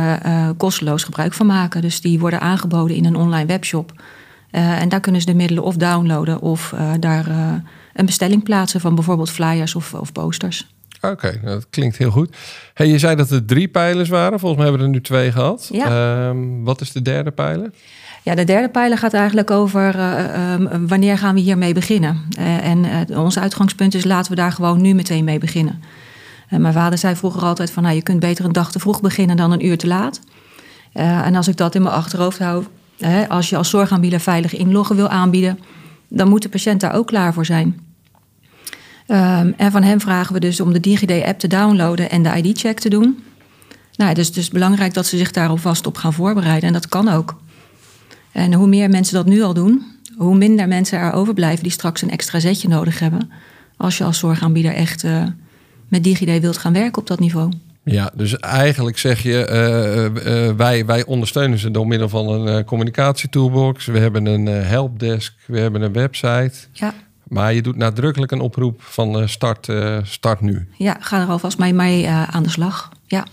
kosteloos 0.56 1.04
gebruik 1.04 1.32
van 1.32 1.46
maken. 1.46 1.80
Dus 1.82 2.00
die 2.00 2.18
worden 2.18 2.40
aangeboden 2.40 2.96
in 2.96 3.04
een 3.04 3.16
online 3.16 3.46
webshop. 3.46 4.02
en 4.50 4.88
daar 4.88 5.00
kunnen 5.00 5.20
ze 5.20 5.26
de 5.26 5.34
middelen 5.34 5.64
of 5.64 5.76
downloaden 5.76 6.40
of 6.40 6.74
daar 7.00 7.26
een 7.92 8.06
bestelling 8.06 8.42
plaatsen 8.42 8.80
van 8.80 8.94
bijvoorbeeld 8.94 9.30
flyers 9.30 9.74
of, 9.74 9.94
of 9.94 10.12
posters. 10.12 10.74
Oké, 11.00 11.40
dat 11.44 11.66
klinkt 11.70 11.96
heel 11.96 12.10
goed. 12.10 12.36
Hey, 12.74 12.86
je 12.86 12.98
zei 12.98 13.16
dat 13.16 13.30
er 13.30 13.44
drie 13.44 13.68
pijlers 13.68 14.08
waren. 14.08 14.38
Volgens 14.38 14.60
mij 14.60 14.70
hebben 14.70 14.80
we 14.80 14.86
er 14.86 15.00
nu 15.00 15.00
twee 15.00 15.32
gehad. 15.32 15.68
Ja. 15.72 15.86
Ehm, 15.86 16.62
wat 16.62 16.80
is 16.80 16.92
de 16.92 17.02
derde 17.02 17.30
pijler? 17.30 17.70
Ja, 18.22 18.34
de 18.34 18.44
derde 18.44 18.68
pijler 18.68 18.98
gaat 18.98 19.14
eigenlijk 19.14 19.50
over 19.50 19.96
uh, 19.96 20.52
um, 20.52 20.88
wanneer 20.88 21.18
gaan 21.18 21.34
we 21.34 21.40
hiermee 21.40 21.74
beginnen. 21.74 22.20
Uh, 22.38 22.66
en 22.66 22.84
uh, 23.10 23.18
ons 23.18 23.38
uitgangspunt 23.38 23.94
is 23.94 24.04
laten 24.04 24.30
we 24.30 24.36
daar 24.36 24.52
gewoon 24.52 24.80
nu 24.80 24.94
meteen 24.94 25.24
mee 25.24 25.38
beginnen. 25.38 25.82
mijn 26.48 26.72
vader 26.72 26.98
zei 26.98 27.16
vroeger 27.16 27.42
altijd 27.42 27.70
van 27.70 27.82
nou, 27.82 27.94
je 27.94 28.02
kunt 28.02 28.20
beter 28.20 28.44
een 28.44 28.52
dag 28.52 28.72
te 28.72 28.78
vroeg 28.78 29.00
beginnen 29.00 29.36
dan 29.36 29.52
een 29.52 29.66
uur 29.66 29.78
te 29.78 29.86
laat. 29.86 30.20
en 30.92 31.34
als 31.34 31.48
ik 31.48 31.56
dat 31.56 31.74
in 31.74 31.82
mijn 31.82 31.94
achterhoofd 31.94 32.38
hou, 32.38 32.64
als 33.28 33.50
je 33.50 33.56
als 33.56 33.70
zorgaanbieder 33.70 34.20
veilig 34.20 34.56
inloggen 34.56 34.96
wil 34.96 35.08
aanbieden, 35.08 35.58
dan 36.08 36.28
moet 36.28 36.42
de 36.42 36.48
patiënt 36.48 36.80
daar 36.80 36.94
ook 36.94 37.06
klaar 37.06 37.32
voor 37.32 37.46
zijn. 37.46 37.89
Um, 39.10 39.54
en 39.56 39.70
van 39.70 39.82
hem 39.82 40.00
vragen 40.00 40.34
we 40.34 40.40
dus 40.40 40.60
om 40.60 40.72
de 40.72 40.80
DigiD-app 40.80 41.38
te 41.38 41.48
downloaden 41.48 42.10
en 42.10 42.22
de 42.22 42.36
ID-check 42.42 42.78
te 42.78 42.88
doen. 42.88 43.24
Nou, 43.96 44.14
dus 44.14 44.26
het 44.26 44.36
is 44.36 44.48
belangrijk 44.48 44.94
dat 44.94 45.06
ze 45.06 45.16
zich 45.16 45.30
daar 45.30 45.48
alvast 45.48 45.86
op 45.86 45.96
gaan 45.96 46.12
voorbereiden. 46.12 46.66
En 46.66 46.72
dat 46.72 46.88
kan 46.88 47.08
ook. 47.08 47.36
En 48.32 48.52
hoe 48.52 48.66
meer 48.66 48.90
mensen 48.90 49.14
dat 49.14 49.26
nu 49.26 49.42
al 49.42 49.54
doen, 49.54 49.82
hoe 50.16 50.36
minder 50.36 50.68
mensen 50.68 50.98
er 50.98 51.12
overblijven 51.12 51.62
die 51.62 51.72
straks 51.72 52.02
een 52.02 52.10
extra 52.10 52.40
zetje 52.40 52.68
nodig 52.68 52.98
hebben. 52.98 53.30
Als 53.76 53.98
je 53.98 54.04
als 54.04 54.18
zorgaanbieder 54.18 54.74
echt 54.74 55.04
uh, 55.04 55.22
met 55.88 56.04
DigiD 56.04 56.40
wilt 56.40 56.58
gaan 56.58 56.72
werken 56.72 57.00
op 57.00 57.06
dat 57.06 57.20
niveau. 57.20 57.52
Ja, 57.84 58.10
dus 58.14 58.38
eigenlijk 58.38 58.98
zeg 58.98 59.22
je, 59.22 59.48
uh, 59.50 60.48
uh, 60.48 60.56
wij, 60.56 60.86
wij 60.86 61.04
ondersteunen 61.04 61.58
ze 61.58 61.70
door 61.70 61.86
middel 61.86 62.08
van 62.08 62.28
een 62.28 62.64
communicatietoolbox. 62.64 63.86
We 63.86 63.98
hebben 63.98 64.26
een 64.26 64.46
helpdesk, 64.46 65.34
we 65.46 65.58
hebben 65.58 65.82
een 65.82 65.92
website. 65.92 66.52
Ja. 66.72 66.94
Maar 67.30 67.54
je 67.54 67.62
doet 67.62 67.76
nadrukkelijk 67.76 68.32
een 68.32 68.40
oproep 68.40 68.82
van 68.82 69.28
start, 69.28 69.68
start 70.02 70.40
nu. 70.40 70.68
Ja, 70.76 70.96
ga 71.00 71.20
er 71.20 71.28
alvast 71.28 71.58
mee, 71.58 71.74
mee 71.74 72.08
aan 72.08 72.42
de 72.42 72.50
slag. 72.50 72.88
Ja. 73.06 73.26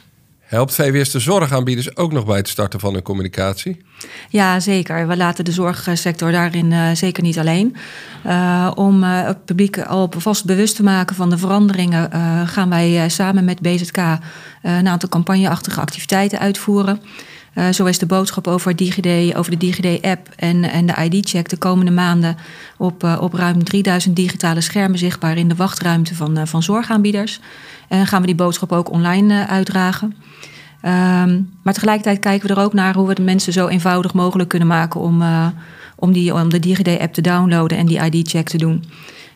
Helpt 0.47 0.73
VWS 0.73 1.11
de 1.11 1.19
zorgaanbieders 1.19 1.95
ook 1.95 2.11
nog 2.11 2.25
bij 2.25 2.37
het 2.37 2.47
starten 2.47 2.79
van 2.79 2.93
hun 2.93 3.01
communicatie? 3.01 3.81
Ja, 4.29 4.59
zeker. 4.59 5.07
We 5.07 5.17
laten 5.17 5.45
de 5.45 5.51
zorgsector 5.51 6.31
daarin 6.31 6.71
uh, 6.71 6.91
zeker 6.91 7.23
niet 7.23 7.39
alleen. 7.39 7.75
Uh, 8.25 8.71
om 8.75 9.03
uh, 9.03 9.25
het 9.25 9.45
publiek 9.45 9.79
al 9.79 10.11
vast 10.17 10.45
bewust 10.45 10.75
te 10.75 10.83
maken 10.83 11.15
van 11.15 11.29
de 11.29 11.37
veranderingen, 11.37 12.11
gaan 12.47 12.69
wij 12.69 13.09
samen 13.09 13.45
met 13.45 13.59
BZK 13.59 13.97
een 14.61 14.87
aantal 14.87 15.09
campagneachtige 15.09 15.81
activiteiten 15.81 16.39
uitvoeren. 16.39 17.01
Zo 17.71 17.85
is 17.85 17.97
de 17.97 18.05
boodschap 18.05 18.47
over, 18.47 18.75
DigiD, 18.75 19.35
over 19.35 19.51
de 19.51 19.57
DigiD-app 19.57 20.29
en, 20.35 20.63
en 20.63 20.85
de 20.85 21.09
ID-check 21.09 21.49
de 21.49 21.57
komende 21.57 21.91
maanden 21.91 22.37
op, 22.77 23.17
op 23.19 23.33
ruim 23.33 23.63
3000 23.63 24.15
digitale 24.15 24.61
schermen 24.61 24.99
zichtbaar 24.99 25.37
in 25.37 25.47
de 25.47 25.55
wachtruimte 25.55 26.15
van, 26.15 26.47
van 26.47 26.63
zorgaanbieders. 26.63 27.39
En 27.87 28.07
gaan 28.07 28.21
we 28.21 28.27
die 28.27 28.35
boodschap 28.35 28.71
ook 28.71 28.91
online 28.91 29.47
uitdragen. 29.47 30.15
Um, 30.81 31.49
maar 31.63 31.73
tegelijkertijd 31.73 32.19
kijken 32.19 32.47
we 32.47 32.55
er 32.55 32.61
ook 32.61 32.73
naar 32.73 32.95
hoe 32.95 33.07
we 33.07 33.15
de 33.15 33.21
mensen 33.21 33.53
zo 33.53 33.67
eenvoudig 33.67 34.13
mogelijk 34.13 34.49
kunnen 34.49 34.67
maken 34.67 34.99
om, 35.01 35.23
om, 35.95 36.11
die, 36.11 36.33
om 36.33 36.49
de 36.49 36.59
DigiD-app 36.59 37.13
te 37.13 37.21
downloaden 37.21 37.77
en 37.77 37.85
die 37.85 38.11
ID-check 38.11 38.49
te 38.49 38.57
doen. 38.57 38.83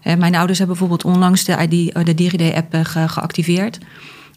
Mijn 0.04 0.36
ouders 0.36 0.58
hebben 0.58 0.78
bijvoorbeeld 0.78 1.14
onlangs 1.14 1.44
de, 1.44 1.68
ID, 1.70 2.06
de 2.06 2.16
DigiD-app 2.16 2.76
ge 2.84 3.08
geactiveerd. 3.08 3.80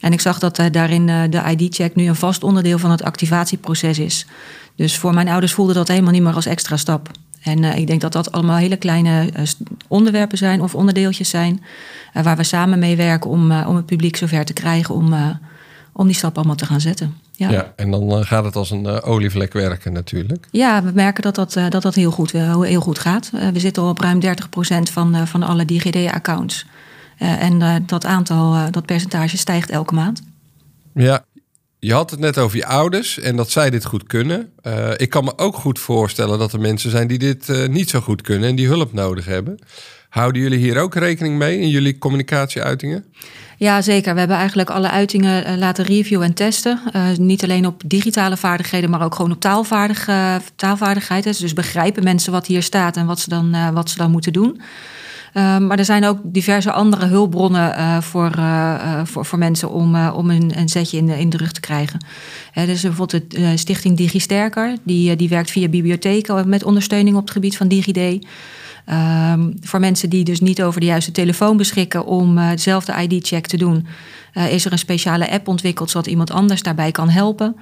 En 0.04 0.12
ik 0.12 0.20
zag 0.20 0.38
dat 0.38 0.60
daarin 0.70 1.06
de 1.06 1.42
ID-check 1.56 1.94
nu 1.94 2.08
een 2.08 2.16
vast 2.16 2.42
onderdeel 2.42 2.78
van 2.78 2.90
het 2.90 3.02
activatieproces 3.02 3.98
is. 3.98 4.26
Dus 4.76 4.98
voor 4.98 5.14
mijn 5.14 5.28
ouders 5.28 5.52
voelde 5.52 5.72
dat 5.72 5.88
helemaal 5.88 6.12
niet 6.12 6.22
meer 6.22 6.34
als 6.34 6.46
extra 6.46 6.76
stap. 6.76 7.10
En 7.42 7.64
ik 7.64 7.86
denk 7.86 8.00
dat 8.00 8.12
dat 8.12 8.32
allemaal 8.32 8.56
hele 8.56 8.76
kleine 8.76 9.32
onderwerpen 9.88 10.38
zijn 10.38 10.62
of 10.62 10.74
onderdeeltjes 10.74 11.28
zijn. 11.28 11.64
waar 12.12 12.36
we 12.36 12.42
samen 12.42 12.78
mee 12.78 12.96
werken 12.96 13.30
om, 13.30 13.52
om 13.52 13.76
het 13.76 13.86
publiek 13.86 14.16
zover 14.16 14.44
te 14.44 14.52
krijgen 14.52 14.94
om 14.94 15.14
om 15.96 16.06
die 16.06 16.16
stap 16.16 16.36
allemaal 16.36 16.54
te 16.54 16.66
gaan 16.66 16.80
zetten. 16.80 17.14
Ja, 17.32 17.50
ja 17.50 17.72
en 17.76 17.90
dan 17.90 18.24
gaat 18.24 18.44
het 18.44 18.56
als 18.56 18.70
een 18.70 19.02
olievlek 19.02 19.52
werken 19.52 19.92
natuurlijk. 19.92 20.48
Ja, 20.50 20.82
we 20.82 20.90
merken 20.94 21.22
dat 21.22 21.34
dat, 21.34 21.52
dat, 21.68 21.82
dat 21.82 21.94
heel, 21.94 22.10
goed, 22.10 22.32
heel 22.32 22.80
goed 22.80 22.98
gaat. 22.98 23.30
we 23.52 23.60
zitten 23.60 23.82
al 23.82 23.88
op 23.88 24.00
ruim 24.00 24.20
30% 24.22 24.26
van, 24.92 25.26
van 25.26 25.42
alle 25.42 25.64
DigiD-accounts. 25.64 26.66
En 27.24 27.82
dat 27.86 28.04
aantal, 28.06 28.70
dat 28.70 28.86
percentage 28.86 29.36
stijgt 29.36 29.70
elke 29.70 29.94
maand. 29.94 30.22
Ja, 30.94 31.24
je 31.78 31.92
had 31.92 32.10
het 32.10 32.20
net 32.20 32.38
over 32.38 32.56
je 32.56 32.66
ouders 32.66 33.18
en 33.18 33.36
dat 33.36 33.50
zij 33.50 33.70
dit 33.70 33.84
goed 33.84 34.06
kunnen. 34.06 34.52
ik 34.96 35.10
kan 35.10 35.24
me 35.24 35.38
ook 35.38 35.54
goed 35.54 35.78
voorstellen 35.78 36.38
dat 36.38 36.52
er 36.52 36.60
mensen 36.60 36.90
zijn 36.90 37.06
die 37.06 37.18
dit 37.18 37.68
niet 37.68 37.90
zo 37.90 38.00
goed 38.00 38.22
kunnen 38.22 38.48
en 38.48 38.54
die 38.54 38.66
hulp 38.66 38.92
nodig 38.92 39.24
hebben. 39.24 39.58
Houden 40.08 40.42
jullie 40.42 40.58
hier 40.58 40.78
ook 40.78 40.94
rekening 40.94 41.38
mee 41.38 41.60
in 41.60 41.68
jullie 41.68 41.98
communicatieuitingen? 41.98 43.04
Ja, 43.56 43.82
zeker. 43.82 44.12
We 44.12 44.18
hebben 44.18 44.36
eigenlijk 44.36 44.70
alle 44.70 44.90
uitingen 44.90 45.50
uh, 45.50 45.56
laten 45.56 45.84
reviewen 45.84 46.26
en 46.26 46.34
testen. 46.34 46.80
Niet 47.18 47.42
alleen 47.42 47.66
op 47.66 47.82
digitale 47.86 48.36
vaardigheden, 48.36 48.90
maar 48.90 49.02
ook 49.02 49.14
gewoon 49.14 49.32
op 49.32 49.40
taalvaardig, 49.40 50.08
taalvaardigheid. 50.56 51.38
Dus 51.38 51.52
begrijpen 51.52 52.04
mensen 52.04 52.32
wat 52.32 52.46
hier 52.46 52.62
staat 52.62 52.96
en 52.96 53.06
wat 53.06 53.20
ze 53.20 53.28
dan, 53.28 53.72
wat 53.74 53.90
ze 53.90 53.96
dan 53.96 54.10
moeten 54.10 54.32
doen. 54.32 54.60
Maar 55.34 55.78
er 55.78 55.84
zijn 55.84 56.04
ook 56.04 56.18
diverse 56.22 56.72
andere 56.72 57.06
hulpbronnen 57.06 58.02
voor, 58.02 58.38
voor, 59.04 59.24
voor 59.24 59.38
mensen 59.38 59.70
om, 59.70 60.08
om 60.08 60.30
een, 60.30 60.58
een 60.58 60.68
zetje 60.68 60.96
in 60.96 61.06
de, 61.06 61.18
in 61.18 61.30
de 61.30 61.36
rug 61.36 61.52
te 61.52 61.60
krijgen. 61.60 62.04
dus 62.54 62.82
bijvoorbeeld 62.82 63.30
de 63.30 63.56
Stichting 63.56 63.96
DigiSterker, 63.96 64.76
die, 64.82 65.16
die 65.16 65.28
werkt 65.28 65.50
via 65.50 65.68
bibliotheken 65.68 66.48
met 66.48 66.64
ondersteuning 66.64 67.16
op 67.16 67.22
het 67.22 67.30
gebied 67.30 67.56
van 67.56 67.68
DigiD. 67.68 68.26
Um, 68.90 69.56
voor 69.60 69.80
mensen 69.80 70.10
die 70.10 70.24
dus 70.24 70.40
niet 70.40 70.62
over 70.62 70.80
de 70.80 70.86
juiste 70.86 71.12
telefoon 71.12 71.56
beschikken 71.56 72.06
om 72.06 72.36
dezelfde 72.36 73.02
ID-check 73.02 73.46
te 73.46 73.56
doen, 73.56 73.86
is 74.50 74.64
er 74.64 74.72
een 74.72 74.78
speciale 74.78 75.30
app 75.30 75.48
ontwikkeld 75.48 75.90
zodat 75.90 76.06
iemand 76.06 76.30
anders 76.30 76.62
daarbij 76.62 76.90
kan 76.90 77.08
helpen. 77.08 77.56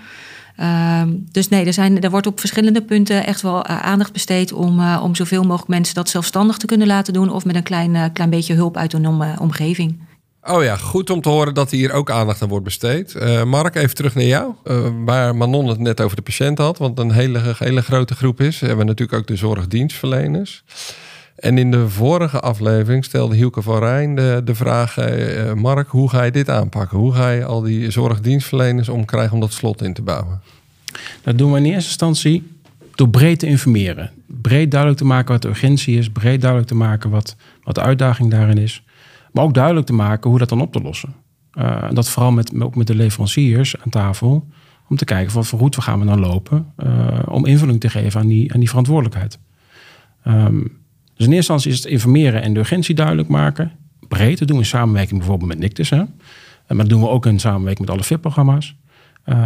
Um, 0.60 1.26
dus 1.30 1.48
nee, 1.48 1.66
er, 1.66 1.72
zijn, 1.72 2.00
er 2.00 2.10
wordt 2.10 2.26
op 2.26 2.40
verschillende 2.40 2.82
punten 2.82 3.26
echt 3.26 3.42
wel 3.42 3.70
uh, 3.70 3.82
aandacht 3.82 4.12
besteed 4.12 4.52
om, 4.52 4.96
om 4.96 5.14
zoveel 5.14 5.42
mogelijk 5.42 5.68
mensen 5.68 5.94
dat 5.94 6.08
zelfstandig 6.08 6.56
te 6.56 6.66
kunnen 6.66 6.86
laten 6.86 7.12
doen 7.12 7.30
of 7.30 7.44
met 7.44 7.56
een 7.56 7.62
klein, 7.62 8.12
klein 8.12 8.30
beetje 8.30 8.54
hulp 8.54 8.76
uit 8.76 8.92
hun 8.92 9.06
om, 9.06 9.22
omgeving. 9.38 10.00
Oh 10.48 10.62
ja, 10.62 10.76
goed 10.76 11.10
om 11.10 11.20
te 11.20 11.28
horen 11.28 11.54
dat 11.54 11.70
hier 11.70 11.92
ook 11.92 12.10
aandacht 12.10 12.42
aan 12.42 12.48
wordt 12.48 12.64
besteed. 12.64 13.14
Uh, 13.14 13.42
Mark, 13.42 13.74
even 13.74 13.94
terug 13.94 14.14
naar 14.14 14.24
jou. 14.24 14.52
Uh, 14.64 14.86
waar 15.04 15.36
Manon 15.36 15.68
het 15.68 15.78
net 15.78 16.00
over 16.00 16.16
de 16.16 16.22
patiënt 16.22 16.58
had, 16.58 16.78
want 16.78 16.98
een 16.98 17.12
hele, 17.12 17.54
hele 17.58 17.82
grote 17.82 18.14
groep 18.14 18.40
is, 18.40 18.60
hebben 18.60 18.78
we 18.78 18.84
natuurlijk 18.84 19.18
ook 19.18 19.26
de 19.26 19.36
zorgdienstverleners. 19.36 20.64
En 21.42 21.58
in 21.58 21.70
de 21.70 21.88
vorige 21.88 22.40
aflevering 22.40 23.04
stelde 23.04 23.34
Hielke 23.34 23.62
van 23.62 23.78
Rijn 23.78 24.14
de, 24.14 24.40
de 24.44 24.54
vraag: 24.54 24.96
eh, 24.96 25.52
Mark, 25.52 25.88
hoe 25.88 26.10
ga 26.10 26.22
je 26.22 26.30
dit 26.30 26.48
aanpakken? 26.48 26.98
Hoe 26.98 27.14
ga 27.14 27.30
je 27.30 27.44
al 27.44 27.60
die 27.60 27.90
zorgdienstverleners 27.90 28.88
omkrijgen 28.88 29.32
om 29.32 29.40
dat 29.40 29.52
slot 29.52 29.82
in 29.82 29.92
te 29.92 30.02
bouwen? 30.02 30.40
Dat 31.22 31.38
doen 31.38 31.52
we 31.52 31.58
in 31.58 31.64
eerste 31.64 31.88
instantie 31.88 32.52
door 32.94 33.08
breed 33.08 33.38
te 33.38 33.46
informeren. 33.46 34.10
Breed 34.26 34.70
duidelijk 34.70 35.00
te 35.00 35.06
maken 35.06 35.32
wat 35.32 35.42
de 35.42 35.48
urgentie 35.48 35.98
is, 35.98 36.10
breed 36.10 36.40
duidelijk 36.40 36.70
te 36.70 36.76
maken 36.76 37.10
wat, 37.10 37.36
wat 37.62 37.74
de 37.74 37.80
uitdaging 37.80 38.30
daarin 38.30 38.58
is. 38.58 38.84
Maar 39.32 39.44
ook 39.44 39.54
duidelijk 39.54 39.86
te 39.86 39.92
maken 39.92 40.30
hoe 40.30 40.38
dat 40.38 40.48
dan 40.48 40.60
op 40.60 40.72
te 40.72 40.80
lossen. 40.82 41.14
Uh, 41.54 41.90
dat 41.90 42.08
vooral 42.08 42.32
met, 42.32 42.60
ook 42.60 42.76
met 42.76 42.86
de 42.86 42.94
leveranciers 42.94 43.76
aan 43.80 43.90
tafel. 43.90 44.48
Om 44.88 44.96
te 44.96 45.04
kijken 45.04 45.34
wat 45.34 45.46
voor 45.46 45.58
route 45.58 45.80
gaan 45.80 45.98
we 45.98 46.06
dan 46.06 46.20
lopen. 46.20 46.72
Om 47.28 47.46
invulling 47.46 47.80
te 47.80 47.90
geven 47.90 48.20
aan 48.20 48.26
die, 48.26 48.52
aan 48.52 48.60
die 48.60 48.68
verantwoordelijkheid. 48.68 49.38
Um, 50.26 50.80
dus 51.22 51.30
in 51.30 51.36
eerste 51.36 51.52
instantie 51.52 51.70
is 51.70 51.76
het 51.76 51.92
informeren 51.92 52.42
en 52.42 52.54
de 52.54 52.60
urgentie 52.60 52.94
duidelijk 52.94 53.28
maken. 53.28 53.72
Breed, 54.08 54.38
dat 54.38 54.48
doen 54.48 54.56
we 54.56 54.62
in 54.62 54.68
samenwerking 54.68 55.18
bijvoorbeeld 55.18 55.48
met 55.48 55.58
NICTUS. 55.58 55.90
Hè? 55.90 55.96
Maar 56.66 56.76
dat 56.76 56.88
doen 56.88 57.00
we 57.00 57.08
ook 57.08 57.26
in 57.26 57.40
samenwerking 57.40 57.86
met 57.86 57.96
alle 57.96 58.04
VIP-programma's. 58.04 58.76
Uh, 59.26 59.36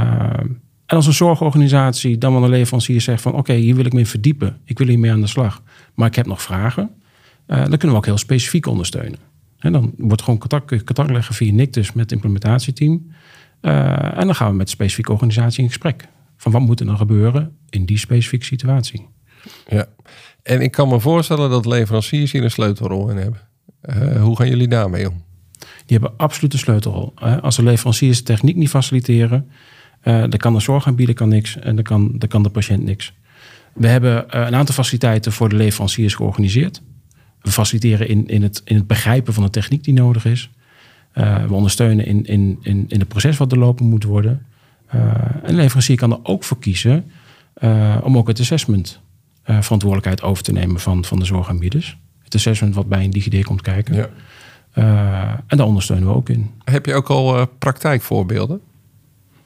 en 0.87 0.97
als 0.97 1.07
een 1.07 1.13
zorgorganisatie 1.13 2.19
dan 2.19 2.33
wel 2.33 2.45
een 2.45 2.51
leverancier 2.51 3.01
zegt 3.01 3.23
van... 3.23 3.35
oké, 3.35 3.53
hier 3.53 3.75
wil 3.75 3.85
ik 3.85 3.93
mee 3.93 4.07
verdiepen, 4.07 4.57
ik 4.65 4.79
wil 4.79 4.87
hiermee 4.87 5.11
aan 5.11 5.21
de 5.21 5.27
slag... 5.27 5.63
maar 5.95 6.09
ik 6.09 6.15
heb 6.15 6.27
nog 6.27 6.43
vragen, 6.43 6.91
uh, 7.47 7.57
dan 7.57 7.69
kunnen 7.69 7.91
we 7.91 7.97
ook 7.97 8.05
heel 8.05 8.19
specifiek 8.19 8.67
ondersteunen. 8.67 9.19
En 9.59 9.73
dan 9.73 9.93
wordt 9.97 10.23
gewoon 10.23 10.39
contact, 10.39 10.85
contact 10.85 11.11
leggen 11.11 11.35
via 11.35 11.53
NICTUS 11.53 11.93
met 11.93 12.03
het 12.03 12.13
implementatieteam... 12.13 13.11
Uh, 13.63 14.19
en 14.19 14.27
dan 14.27 14.35
gaan 14.35 14.51
we 14.51 14.57
met 14.57 14.67
de 14.67 14.73
specifieke 14.73 15.13
organisatie 15.13 15.63
in 15.63 15.69
gesprek. 15.69 16.09
Van 16.37 16.53
wat 16.53 16.61
moet 16.61 16.81
er 16.81 16.87
dan 16.87 16.97
gebeuren 16.97 17.57
in 17.71 17.85
die 17.85 17.99
specifieke 17.99 18.45
situatie? 18.45 19.07
Ja, 19.69 19.87
en 20.43 20.61
ik 20.61 20.71
kan 20.71 20.89
me 20.89 21.01
voorstellen 21.01 21.51
dat 21.51 21.67
leveranciers 21.67 22.33
hier 22.33 22.45
een 22.45 22.51
sleutelrol 22.51 23.11
in 23.11 23.17
hebben. 23.17 23.41
Uh, 23.83 24.23
hoe 24.23 24.37
gaan 24.37 24.49
jullie 24.49 24.69
daarmee 24.69 25.09
om? 25.09 25.25
Die 25.59 25.99
hebben 25.99 26.13
absoluut 26.17 26.53
een 26.53 26.59
sleutelrol. 26.59 27.13
Als 27.41 27.57
de 27.57 27.63
leveranciers 27.63 28.19
de 28.19 28.25
techniek 28.25 28.57
niet 28.57 28.69
faciliteren, 28.69 29.51
uh, 30.03 30.21
dan 30.21 30.37
kan 30.37 30.53
de 30.53 30.61
zorgaanbieder 30.61 31.15
kan 31.15 31.29
niks 31.29 31.59
en 31.59 31.75
dan 31.75 31.85
kan, 31.85 32.13
dan 32.19 32.29
kan 32.29 32.43
de 32.43 32.49
patiënt 32.49 32.83
niks. 32.83 33.13
We 33.73 33.89
hebben 33.89 34.17
uh, 34.17 34.47
een 34.47 34.55
aantal 34.55 34.75
faciliteiten 34.75 35.33
voor 35.33 35.49
de 35.49 35.57
leveranciers 35.57 36.15
georganiseerd. 36.15 36.83
We 37.41 37.51
faciliteren 37.51 38.09
in, 38.09 38.27
in, 38.27 38.43
het, 38.43 38.63
in 38.65 38.77
het 38.77 38.87
begrijpen 38.87 39.35
van 39.35 39.45
de 39.45 39.51
techniek 39.51 39.85
die 39.85 39.95
nodig 39.95 40.25
is. 40.25 40.51
we 41.13 41.49
ondersteunen 41.51 42.07
in, 42.07 42.25
in, 42.25 42.59
in, 42.63 42.85
in 42.89 42.99
het 42.99 43.09
proces 43.09 43.37
wat 43.37 43.53
er 43.53 43.59
lopen 43.59 43.87
moet 43.87 44.05
worden. 44.05 44.47
en 44.89 45.41
de 45.47 45.53
leverancier 45.53 45.97
kan 45.97 46.13
er 46.13 46.19
ook 46.23 46.45
voor 46.45 46.59
kiezen 46.59 47.11
om 48.03 48.17
ook 48.17 48.29
het 48.29 48.41
assessment 48.41 49.01
uh, 49.51 49.61
verantwoordelijkheid 49.61 50.23
over 50.23 50.43
te 50.43 50.53
nemen 50.53 50.81
van, 50.81 51.05
van 51.05 51.19
de 51.19 51.25
zorgaanbieders. 51.25 51.99
Het 52.23 52.35
assessment 52.35 52.75
wat 52.75 52.89
bij 52.89 53.05
een 53.05 53.11
DigiD 53.11 53.45
komt 53.45 53.63
kijken. 53.63 53.95
Ja. 53.95 54.09
en 55.47 55.57
daar 55.57 55.67
ondersteunen 55.67 56.09
we 56.09 56.15
ook 56.15 56.29
in. 56.29 56.51
Heb 56.65 56.87
je 56.87 56.95
ook 56.95 57.09
al 57.09 57.47
praktijkvoorbeelden? 57.47 58.61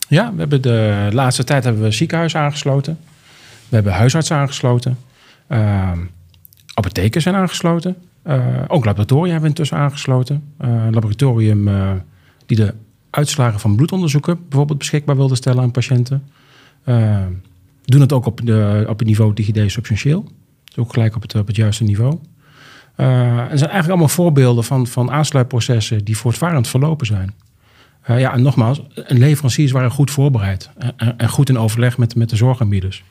Ja, 0.08 0.32
we 0.32 0.38
hebben 0.38 0.62
de 0.62 1.08
laatste 1.12 1.44
tijd 1.44 1.64
hebben 1.64 1.82
we 1.82 1.90
ziekenhuis 1.90 2.36
aangesloten. 2.36 2.98
We 3.68 3.74
hebben 3.74 3.92
huisarts 3.92 4.30
aangesloten. 4.30 4.98
Apotheken 6.74 7.22
zijn 7.22 7.34
aangesloten. 7.34 7.96
Ook 8.66 8.84
laboratoria 8.84 9.24
hebben 9.24 9.42
we 9.42 9.48
intussen 9.48 9.76
aangesloten. 9.76 10.54
Laboratorium 10.90 11.70
die 12.46 12.56
de 12.56 12.74
uitslagen 13.10 13.60
van 13.60 13.76
bloedonderzoeken 13.76 14.38
bijvoorbeeld 14.48 14.78
beschikbaar 14.78 15.16
wilde 15.16 15.34
stellen 15.34 15.62
aan 15.62 15.70
patiënten. 15.70 16.24
Doen 17.90 18.00
het 18.00 18.12
ook 18.12 18.26
op, 18.26 18.40
de, 18.44 18.84
op 18.88 18.98
het 18.98 19.08
niveau 19.08 19.34
DigiD 19.34 19.70
substantieel. 19.70 20.28
Dus 20.64 20.76
ook 20.76 20.92
gelijk 20.92 21.16
op 21.16 21.22
het, 21.22 21.34
op 21.34 21.46
het 21.46 21.56
juiste 21.56 21.84
niveau. 21.84 22.18
er 22.96 23.04
zijn 23.36 23.48
eigenlijk 23.48 23.88
allemaal 23.88 24.08
voorbeelden 24.08 24.64
van, 24.64 24.86
van 24.86 25.10
aansluitprocessen 25.10 26.04
die 26.04 26.16
voortvarend 26.16 26.68
verlopen 26.68 27.06
zijn. 27.06 27.34
ja, 28.06 28.32
en 28.32 28.42
nogmaals, 28.42 28.82
een 28.94 29.18
leveranciers 29.18 29.72
waren 29.72 29.90
goed 29.90 30.10
voorbereid 30.10 30.70
en, 30.76 31.16
en 31.16 31.28
goed 31.28 31.48
in 31.48 31.58
overleg 31.58 31.98
met, 31.98 32.14
met 32.14 32.30
de 32.30 32.36
zorgaanbieders. 32.36 33.04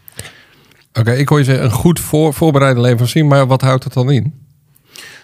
Oké, 0.94 1.12
ik 1.12 1.30
hoor 1.30 1.38
je 1.38 1.44
zeggen 1.44 1.64
een 1.64 1.72
goed 1.72 2.00
voor, 2.00 2.34
voorbereide 2.34 2.82
leverancier, 2.82 3.26
maar 3.26 3.48
wat 3.48 3.62
houdt 3.62 3.84
dat 3.84 3.94
dan 3.94 4.12
in? 4.12 4.34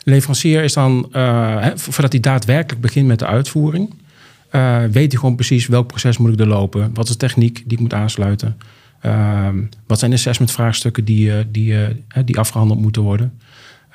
Leverancier 0.04 0.64
is 0.64 0.74
dan, 0.74 1.10
uh, 1.12 1.66
voordat 1.76 2.12
hij 2.12 2.22
daadwerkelijk 2.22 2.82
begint 2.82 3.08
met 3.08 3.20
de 3.20 3.26
uitvoering, 3.26 3.94
uh, 4.52 4.84
weet 4.92 5.12
hij 5.12 5.20
gewoon 5.20 5.36
precies 5.36 5.68
welk 5.68 5.88
proces 5.88 6.18
moet 6.18 6.34
ik 6.34 6.40
er 6.40 6.48
lopen, 6.48 6.92
wat 6.94 7.06
is 7.06 7.12
de 7.12 7.18
techniek 7.18 7.56
die 7.56 7.74
ik 7.74 7.80
moet 7.80 7.94
aansluiten, 7.94 8.58
uh, 9.06 9.48
wat 9.88 10.00
zijn 10.00 10.12
de 10.12 10.18
assessmentvraagstukken 10.18 11.06
die, 11.06 11.52
die, 11.52 11.76
die 12.26 12.40
afgehandeld 12.40 12.80
moeten 12.80 13.02
worden. 13.02 13.40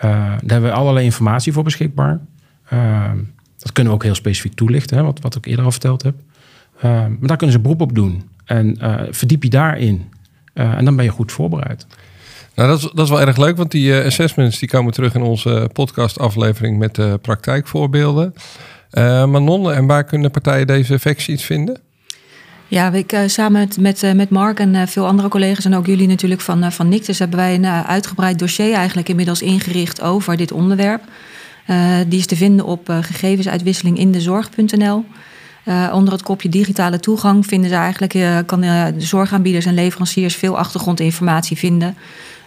daar 0.01 0.41
hebben 0.47 0.71
we 0.71 0.77
allerlei 0.77 1.05
informatie 1.05 1.53
voor 1.53 1.63
beschikbaar. 1.63 2.21
Ehm, 2.69 3.19
dat 3.59 3.73
kunnen 3.73 3.93
we 3.93 3.99
ook 3.99 4.05
heel 4.05 4.15
specifiek 4.15 4.55
toelichten, 4.55 4.97
hè, 4.97 5.03
wat, 5.03 5.21
wat 5.21 5.37
ik 5.37 5.47
eerder 5.47 5.65
al 5.65 5.71
verteld 5.71 6.03
heb. 6.03 6.15
Ehm, 6.81 7.11
maar 7.11 7.29
daar 7.29 7.37
kunnen 7.37 7.57
ze 7.57 7.63
beroep 7.63 7.81
op 7.81 7.95
doen. 7.95 8.29
En 8.45 8.77
verdiep 9.11 9.43
je 9.43 9.51
daarin 9.51 10.09
en 10.55 10.85
dan 10.85 10.97
ben 10.97 11.05
je 11.05 11.11
goed 11.11 11.33
voorbereid. 11.33 11.87
Nou, 12.55 12.69
dat 12.69 12.79
is, 12.79 12.91
dat 12.95 13.05
is 13.05 13.11
wel 13.11 13.21
erg 13.21 13.37
leuk, 13.37 13.57
want 13.57 13.71
die 13.71 13.95
assessments 13.95 14.59
die 14.59 14.69
komen 14.69 14.93
terug 14.93 15.15
in 15.15 15.23
onze 15.23 15.71
podcastaflevering 15.73 16.79
met 16.79 16.95
de 16.95 17.19
praktijkvoorbeelden. 17.23 18.35
Uh, 18.93 19.27
Manon, 19.27 19.73
en 19.73 19.87
waar 19.87 20.05
kunnen 20.05 20.31
partijen 20.31 20.67
deze 20.67 20.99
iets 21.27 21.45
vinden? 21.45 21.81
Ja, 22.71 22.93
ik, 22.93 23.13
uh, 23.13 23.21
samen 23.27 23.61
met, 23.61 23.79
met, 23.79 24.15
met 24.15 24.31
Mark 24.31 24.61
en 24.61 24.89
veel 24.89 25.07
andere 25.07 25.29
collega's 25.29 25.65
en 25.65 25.75
ook 25.75 25.87
jullie 25.87 26.07
natuurlijk 26.07 26.41
van, 26.41 26.73
van 26.73 26.89
Nictus 26.89 27.19
hebben 27.19 27.39
wij 27.39 27.55
een 27.55 27.67
uitgebreid 27.67 28.39
dossier 28.39 28.75
eigenlijk 28.75 29.09
inmiddels 29.09 29.43
ingericht 29.43 30.01
over 30.01 30.37
dit 30.37 30.53
onderwerp. 30.53 31.03
die 32.09 32.19
is 32.19 32.27
te 32.27 32.37
vinden 32.37 32.67
op 32.67 32.89
gegevensuitwisseling 33.01 33.99
in 33.99 34.13
de 34.13 34.21
zorg.nl. 34.21 35.05
Uh, 35.65 35.91
onder 35.95 36.13
het 36.13 36.23
kopje 36.23 36.49
digitale 36.49 37.01
toegang 37.01 37.47
vinden 37.47 37.71
ze 37.71 37.77
eigenlijk, 37.77 38.15
uh, 38.15 38.39
kan 38.47 38.65
uh, 38.65 38.85
de 38.85 39.01
zorgaanbieders 39.01 39.67
en 39.67 39.75
leveranciers 39.75 40.37
veel 40.37 40.59
achtergrondinformatie 40.59 41.57
vinden. 41.57 41.97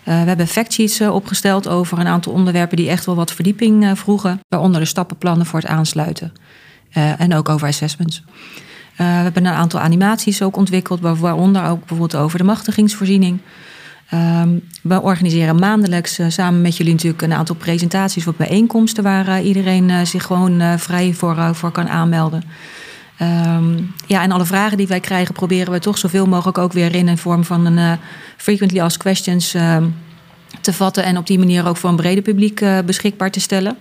we 0.04 0.12
hebben 0.12 0.48
factsheets 0.48 1.02
opgesteld 1.02 1.68
over 1.68 2.00
een 2.00 2.08
aantal 2.08 2.34
onderwerpen 2.34 2.78
die 2.78 2.90
echt 2.90 3.06
wel 3.06 3.16
wat 3.16 3.32
verdieping 3.32 3.92
vroegen. 3.94 4.40
Waaronder 4.48 4.80
de 4.80 4.88
stappenplannen 4.88 5.46
voor 5.46 5.60
het 5.60 5.70
aansluiten. 5.70 6.34
en 7.18 7.34
ook 7.34 7.50
over 7.50 7.68
assessments. 7.68 8.24
We 8.96 9.04
hebben 9.04 9.46
een 9.46 9.54
aantal 9.54 9.80
animaties 9.80 10.42
ook 10.42 10.58
ontwikkeld, 10.58 11.00
waaronder 11.00 11.66
ook 11.66 11.80
bijvoorbeeld 11.80 12.16
over 12.16 12.38
de 12.38 12.44
machtigingsvoorziening. 12.44 13.40
Ehm, 14.10 14.50
we 14.82 15.02
organiseren 15.02 15.60
maandelijks 15.60 16.20
samen 16.28 16.62
met 16.62 16.78
jullie 16.78 16.94
natuurlijk 16.94 17.22
een 17.22 17.34
aantal 17.34 17.56
presentaties 17.56 18.28
of 18.28 18.36
bijeenkomsten 18.36 19.04
waar 19.04 19.42
iedereen 19.42 20.08
zich 20.08 20.24
gewoon 20.24 20.80
vrij 20.80 21.14
voor, 21.14 21.56
voor 21.56 21.72
kan 21.72 21.90
aanmelden. 21.90 22.44
Um, 23.22 23.94
ja, 24.08 24.22
en 24.22 24.32
alle 24.32 24.46
vragen 24.46 24.78
die 24.78 24.88
wij 24.88 25.00
krijgen, 25.00 25.34
proberen 25.34 25.74
we 25.74 25.80
toch 25.80 25.98
zoveel 25.98 26.26
mogelijk 26.26 26.58
ook 26.58 26.74
weer 26.74 26.96
in 26.96 27.08
een 27.08 27.18
vorm 27.18 27.44
van 27.44 27.66
een 27.66 27.98
frequently 28.38 28.80
asked 28.80 29.02
questions 29.02 29.56
uh, 29.56 29.78
te 30.62 30.74
vatten. 30.74 31.04
En 31.04 31.18
op 31.18 31.28
die 31.28 31.40
manier 31.40 31.68
ook 31.68 31.78
voor 31.78 31.90
een 31.90 31.96
brede 31.96 32.22
publiek 32.22 32.66
beschikbaar 32.86 33.32
te 33.32 33.40
stellen. 33.40 33.78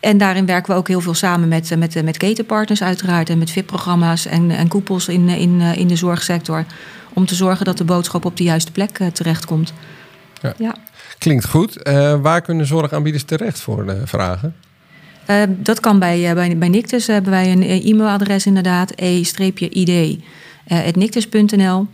En 0.00 0.18
daarin 0.18 0.46
werken 0.46 0.72
we 0.72 0.78
ook 0.78 0.88
heel 0.88 1.00
veel 1.00 1.14
samen 1.14 1.48
met, 1.48 1.76
met, 1.76 2.04
met 2.04 2.16
ketenpartners, 2.16 2.82
uiteraard. 2.82 3.30
En 3.30 3.38
met 3.38 3.50
VIP-programma's 3.50 4.26
en, 4.26 4.50
en 4.50 4.68
koepels 4.68 5.08
in, 5.08 5.28
in, 5.28 5.60
in 5.60 5.86
de 5.86 5.96
zorgsector. 5.96 6.64
Om 7.12 7.26
te 7.26 7.34
zorgen 7.34 7.64
dat 7.64 7.78
de 7.78 7.84
boodschap 7.84 8.24
op 8.24 8.36
de 8.36 8.44
juiste 8.44 8.72
plek 8.72 8.98
terechtkomt. 9.12 9.72
Ja. 10.42 10.54
ja. 10.58 10.74
Klinkt 11.18 11.46
goed. 11.46 11.78
waar 12.22 12.40
kunnen 12.40 12.66
zorgaanbieders 12.66 13.24
terecht 13.24 13.60
voor 13.60 13.86
de 13.86 14.02
vragen? 14.04 14.54
Uh, 15.30 15.42
dat 15.48 15.80
kan 15.80 15.98
bij, 15.98 16.28
uh, 16.28 16.34
bij, 16.34 16.58
bij 16.58 16.68
Nictus. 16.68 17.06
hebben 17.06 17.30
wij 17.30 17.52
een 17.52 17.62
e-mailadres 17.62 18.46
inderdaad, 18.46 18.90
e-id.nictus.nl. 18.90 21.86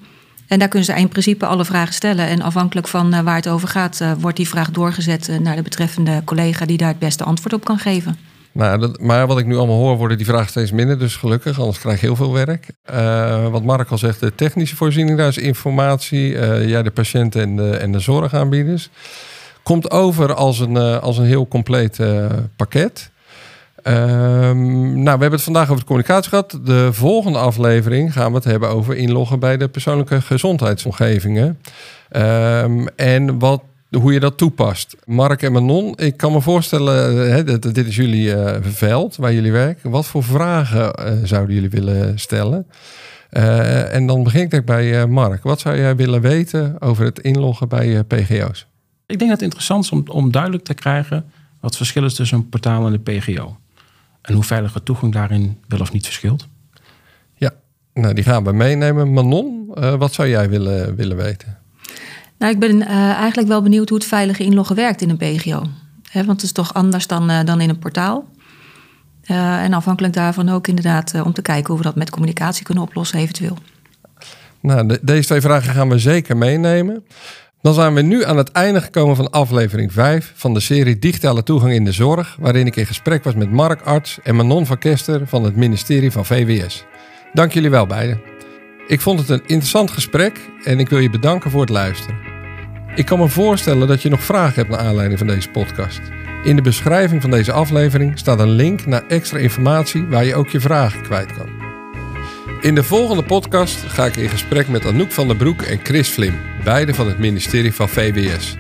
En 0.46 0.59
daar 0.59 0.68
kunnen 0.68 0.88
ze 0.88 1.00
in 1.00 1.09
principe 1.09 1.46
alle 1.46 1.64
vragen 1.64 1.94
stellen. 1.94 2.26
En 2.26 2.42
afhankelijk 2.42 2.88
van 2.88 3.14
uh, 3.14 3.20
waar 3.20 3.37
het 3.37 3.48
over 3.48 3.68
gaat, 3.68 4.04
wordt 4.18 4.37
die 4.37 4.48
vraag 4.48 4.70
doorgezet 4.70 5.38
naar 5.40 5.56
de 5.56 5.62
betreffende 5.62 6.22
collega 6.24 6.66
die 6.66 6.76
daar 6.76 6.88
het 6.88 6.98
beste 6.98 7.24
antwoord 7.24 7.52
op 7.52 7.64
kan 7.64 7.78
geven. 7.78 8.16
Nou, 8.52 8.78
dat, 8.78 9.00
maar 9.00 9.26
wat 9.26 9.38
ik 9.38 9.46
nu 9.46 9.56
allemaal 9.56 9.76
hoor, 9.76 9.96
worden 9.96 10.16
die 10.16 10.26
vragen 10.26 10.48
steeds 10.48 10.70
minder. 10.70 10.98
Dus 10.98 11.16
gelukkig, 11.16 11.59
anders 11.59 11.78
krijg 11.78 12.00
je 12.00 12.06
heel 12.06 12.16
veel 12.16 12.32
werk. 12.32 12.66
wat 13.50 13.62
Mark 13.62 13.90
al 13.90 13.98
zegt, 13.98 14.20
de 14.20 14.35
technische 14.35 14.76
voorziening, 14.76 15.18
daar 15.18 15.28
is 15.28 15.38
informatie. 15.38 16.38
ja, 16.66 16.82
de 16.82 16.90
patiënten 16.90 17.42
en 17.42 17.56
de, 17.56 17.70
en 17.70 17.92
de 17.92 18.00
zorgaanbieders. 18.00 18.90
Komt 19.62 19.90
over 19.90 20.35
als 20.35 20.59
een, 20.59 20.76
als 20.76 21.18
een 21.18 21.24
heel 21.24 21.48
compleet 21.48 21.98
pakket. 22.56 23.11
Um, 23.88 24.92
nou, 24.92 25.05
we 25.05 25.11
hebben 25.11 25.31
het 25.31 25.42
vandaag 25.42 25.68
over 25.68 25.79
de 25.79 25.85
communicatie 25.85 26.29
gehad. 26.29 26.59
De 26.64 26.88
volgende 26.92 27.38
aflevering 27.38 28.12
gaan 28.12 28.31
we 28.31 28.37
het 28.37 28.44
hebben 28.44 28.68
over 28.68 28.96
inloggen 28.96 29.38
bij 29.38 29.57
de 29.57 29.68
persoonlijke 29.68 30.20
gezondheidsomgevingen. 30.20 31.59
Um, 32.11 32.88
en 32.88 33.38
wat, 33.38 33.62
hoe 33.90 34.12
je 34.12 34.20
dat 34.20 34.37
toepast. 34.37 34.96
Mark 35.05 35.42
en 35.42 35.53
Manon, 35.53 35.92
ik 35.96 36.16
kan 36.16 36.33
me 36.33 36.40
voorstellen, 36.40 37.16
hè, 37.33 37.59
dit, 37.59 37.87
is 37.87 37.96
jullie 37.96 38.29
uh, 38.29 38.57
veld 38.61 39.16
waar 39.16 39.33
jullie 39.33 39.53
werken. 39.53 39.90
Wat 39.90 40.07
voor 40.07 40.22
vragen 40.22 40.92
uh, 41.01 41.12
zouden 41.25 41.55
jullie 41.55 41.70
willen 41.70 42.18
stellen? 42.18 42.66
Uh, 43.31 43.94
en 43.94 44.07
dan 44.07 44.22
begin 44.22 44.51
ik 44.51 44.64
bij 44.64 45.07
Mark. 45.07 45.42
Wat 45.42 45.61
zou 45.61 45.77
jij 45.77 45.96
willen 45.96 46.20
weten 46.20 46.77
over 46.81 47.05
het 47.05 47.18
inloggen 47.18 47.68
bij 47.68 48.05
PGO's? 48.05 48.66
Ik 49.07 49.18
denk 49.18 49.31
dat 49.31 49.40
het 49.40 49.42
interessant 49.42 49.85
is 49.85 49.90
om, 49.90 50.03
om 50.09 50.31
duidelijk 50.31 50.64
te 50.64 50.75
krijgen 50.75 51.25
wat 51.61 51.70
het 51.70 51.77
verschil 51.77 52.05
is 52.05 52.14
tussen 52.14 52.38
een 52.38 52.49
portaal 52.49 52.87
en 52.87 52.92
de 52.92 52.99
PGO. 52.99 53.57
En 54.27 54.35
hoe 54.35 54.45
veilige 54.45 54.83
toegang 54.83 55.12
daarin 55.12 55.59
wel 55.69 55.81
of 55.81 55.93
niet 55.93 56.05
verschilt? 56.05 56.49
Ja, 57.35 57.53
nou 57.95 58.15
die 58.15 58.25
gaan 58.25 58.45
we 58.45 58.53
meenemen. 58.53 59.12
Manon, 59.12 59.71
uh, 59.75 59.95
wat 59.95 60.12
zou 60.12 60.29
jij 60.29 60.49
willen, 60.49 60.97
willen 60.97 61.17
weten? 61.17 61.59
Nou, 62.39 62.53
ik 62.53 62.59
ben 62.59 62.77
uh, 62.77 63.11
eigenlijk 63.11 63.49
wel 63.49 63.62
benieuwd 63.62 63.89
hoe 63.89 63.99
het 63.99 64.07
veilige 64.07 64.45
inloggen 64.45 64.77
werkt 64.77 65.03
in 65.03 65.11
een 65.11 65.17
PGO. 65.17 65.67
He, 66.11 66.25
want 66.25 66.41
het 66.41 66.43
is 66.43 66.53
toch 66.53 66.75
anders 66.75 67.07
dan, 67.07 67.31
uh, 67.31 67.45
dan 67.45 67.61
in 67.61 67.69
een 67.69 67.79
portaal. 67.79 68.29
en 69.27 69.73
afhankelijk 69.73 70.15
daarvan 70.15 70.49
ook 70.49 70.67
inderdaad 70.67 71.23
om 71.25 71.33
te 71.33 71.43
kijken 71.43 71.67
hoe 71.67 71.77
we 71.77 71.83
dat 71.83 71.97
met 71.97 72.11
communicatie 72.11 72.65
kunnen 72.65 72.85
oplossen 72.85 73.19
eventueel. 73.19 73.59
Nou, 74.61 74.87
de, 74.87 74.99
deze 75.03 75.27
twee 75.27 75.41
vragen 75.41 75.75
gaan 75.75 75.89
we 75.89 75.99
zeker 75.99 76.37
meenemen. 76.37 77.05
Dan 77.66 77.74
zijn 77.74 77.94
we 77.94 78.02
nu 78.02 78.24
aan 78.24 78.37
het 78.37 78.52
einde 78.52 78.81
gekomen 78.81 79.16
van 79.16 79.31
aflevering 79.31 79.92
5 79.92 80.33
van 80.35 80.55
de 80.55 80.61
serie 80.61 80.98
Digitale 80.98 81.42
Toegang 81.42 81.72
in 81.72 81.85
de 81.85 81.92
Zorg, 81.92 82.37
waarin 82.40 82.66
ik 82.66 82.76
in 82.76 82.87
gesprek 82.87 83.24
was 83.24 83.35
met 83.35 83.50
Mark 83.50 83.81
Arts 83.81 84.18
en 84.22 84.37
Manon 84.37 84.66
van 84.66 84.79
Kester 84.79 85.26
van 85.26 85.44
het 85.44 85.57
ministerie 85.57 86.11
van 86.11 86.26
VWS. 86.26 86.85
Dank 87.33 87.52
jullie 87.52 87.70
wel 87.70 87.87
beiden. 87.87 88.20
Ik 88.87 89.00
vond 89.00 89.18
het 89.18 89.29
een 89.29 89.42
interessant 89.46 89.90
gesprek 89.90 90.40
en 90.64 90.79
ik 90.79 90.88
wil 90.88 90.98
je 90.98 91.11
bedanken 91.11 91.50
voor 91.50 91.61
het 91.61 91.70
luisteren. 91.70 92.18
Ik 92.94 93.07
kan 93.07 93.18
me 93.18 93.29
voorstellen 93.29 93.88
dat 93.88 94.02
je 94.02 94.09
nog 94.09 94.22
vragen 94.22 94.55
hebt 94.55 94.68
naar 94.68 94.87
aanleiding 94.87 95.18
van 95.18 95.29
deze 95.29 95.50
podcast. 95.50 96.00
In 96.44 96.57
de 96.57 96.62
beschrijving 96.62 97.20
van 97.20 97.31
deze 97.31 97.52
aflevering 97.52 98.18
staat 98.18 98.40
een 98.40 98.50
link 98.50 98.87
naar 98.87 99.07
extra 99.09 99.38
informatie 99.38 100.07
waar 100.07 100.24
je 100.24 100.35
ook 100.35 100.48
je 100.48 100.61
vragen 100.61 101.02
kwijt 101.02 101.33
kan. 101.33 101.48
In 102.61 102.74
de 102.74 102.83
volgende 102.83 103.22
podcast 103.22 103.76
ga 103.76 104.05
ik 104.07 104.16
in 104.16 104.29
gesprek 104.29 104.68
met 104.68 104.87
Anouk 104.87 105.12
van 105.12 105.26
der 105.26 105.37
Broek 105.37 105.62
en 105.62 105.81
Chris 105.83 106.09
Vlim, 106.09 106.35
beide 106.66 106.94
van 106.94 107.07
het 107.07 107.18
ministerie 107.18 107.74
van 107.74 107.88
VWS. 107.88 108.57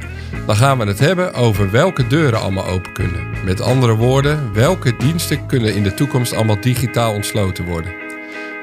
Dan 0.46 0.56
gaan 0.56 0.78
we 0.78 0.84
het 0.84 0.98
hebben 0.98 1.34
over 1.34 1.70
welke 1.70 2.06
deuren 2.06 2.40
allemaal 2.40 2.66
open 2.66 2.92
kunnen. 2.92 3.26
Met 3.44 3.60
andere 3.60 3.94
woorden, 3.94 4.52
welke 4.52 4.96
diensten 4.96 5.46
kunnen 5.46 5.74
in 5.74 5.82
de 5.82 5.94
toekomst 5.94 6.34
allemaal 6.34 6.60
digitaal 6.60 7.12
ontsloten 7.12 7.64
worden. 7.64 7.92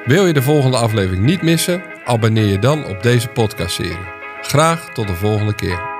Wil 0.05 0.25
je 0.25 0.33
de 0.33 0.41
volgende 0.41 0.77
aflevering 0.77 1.23
niet 1.23 1.41
missen? 1.41 1.83
Abonneer 2.05 2.45
je 2.45 2.59
dan 2.59 2.85
op 2.85 3.03
deze 3.03 3.27
podcastserie. 3.27 4.11
Graag 4.41 4.93
tot 4.93 5.07
de 5.07 5.15
volgende 5.15 5.55
keer. 5.55 5.92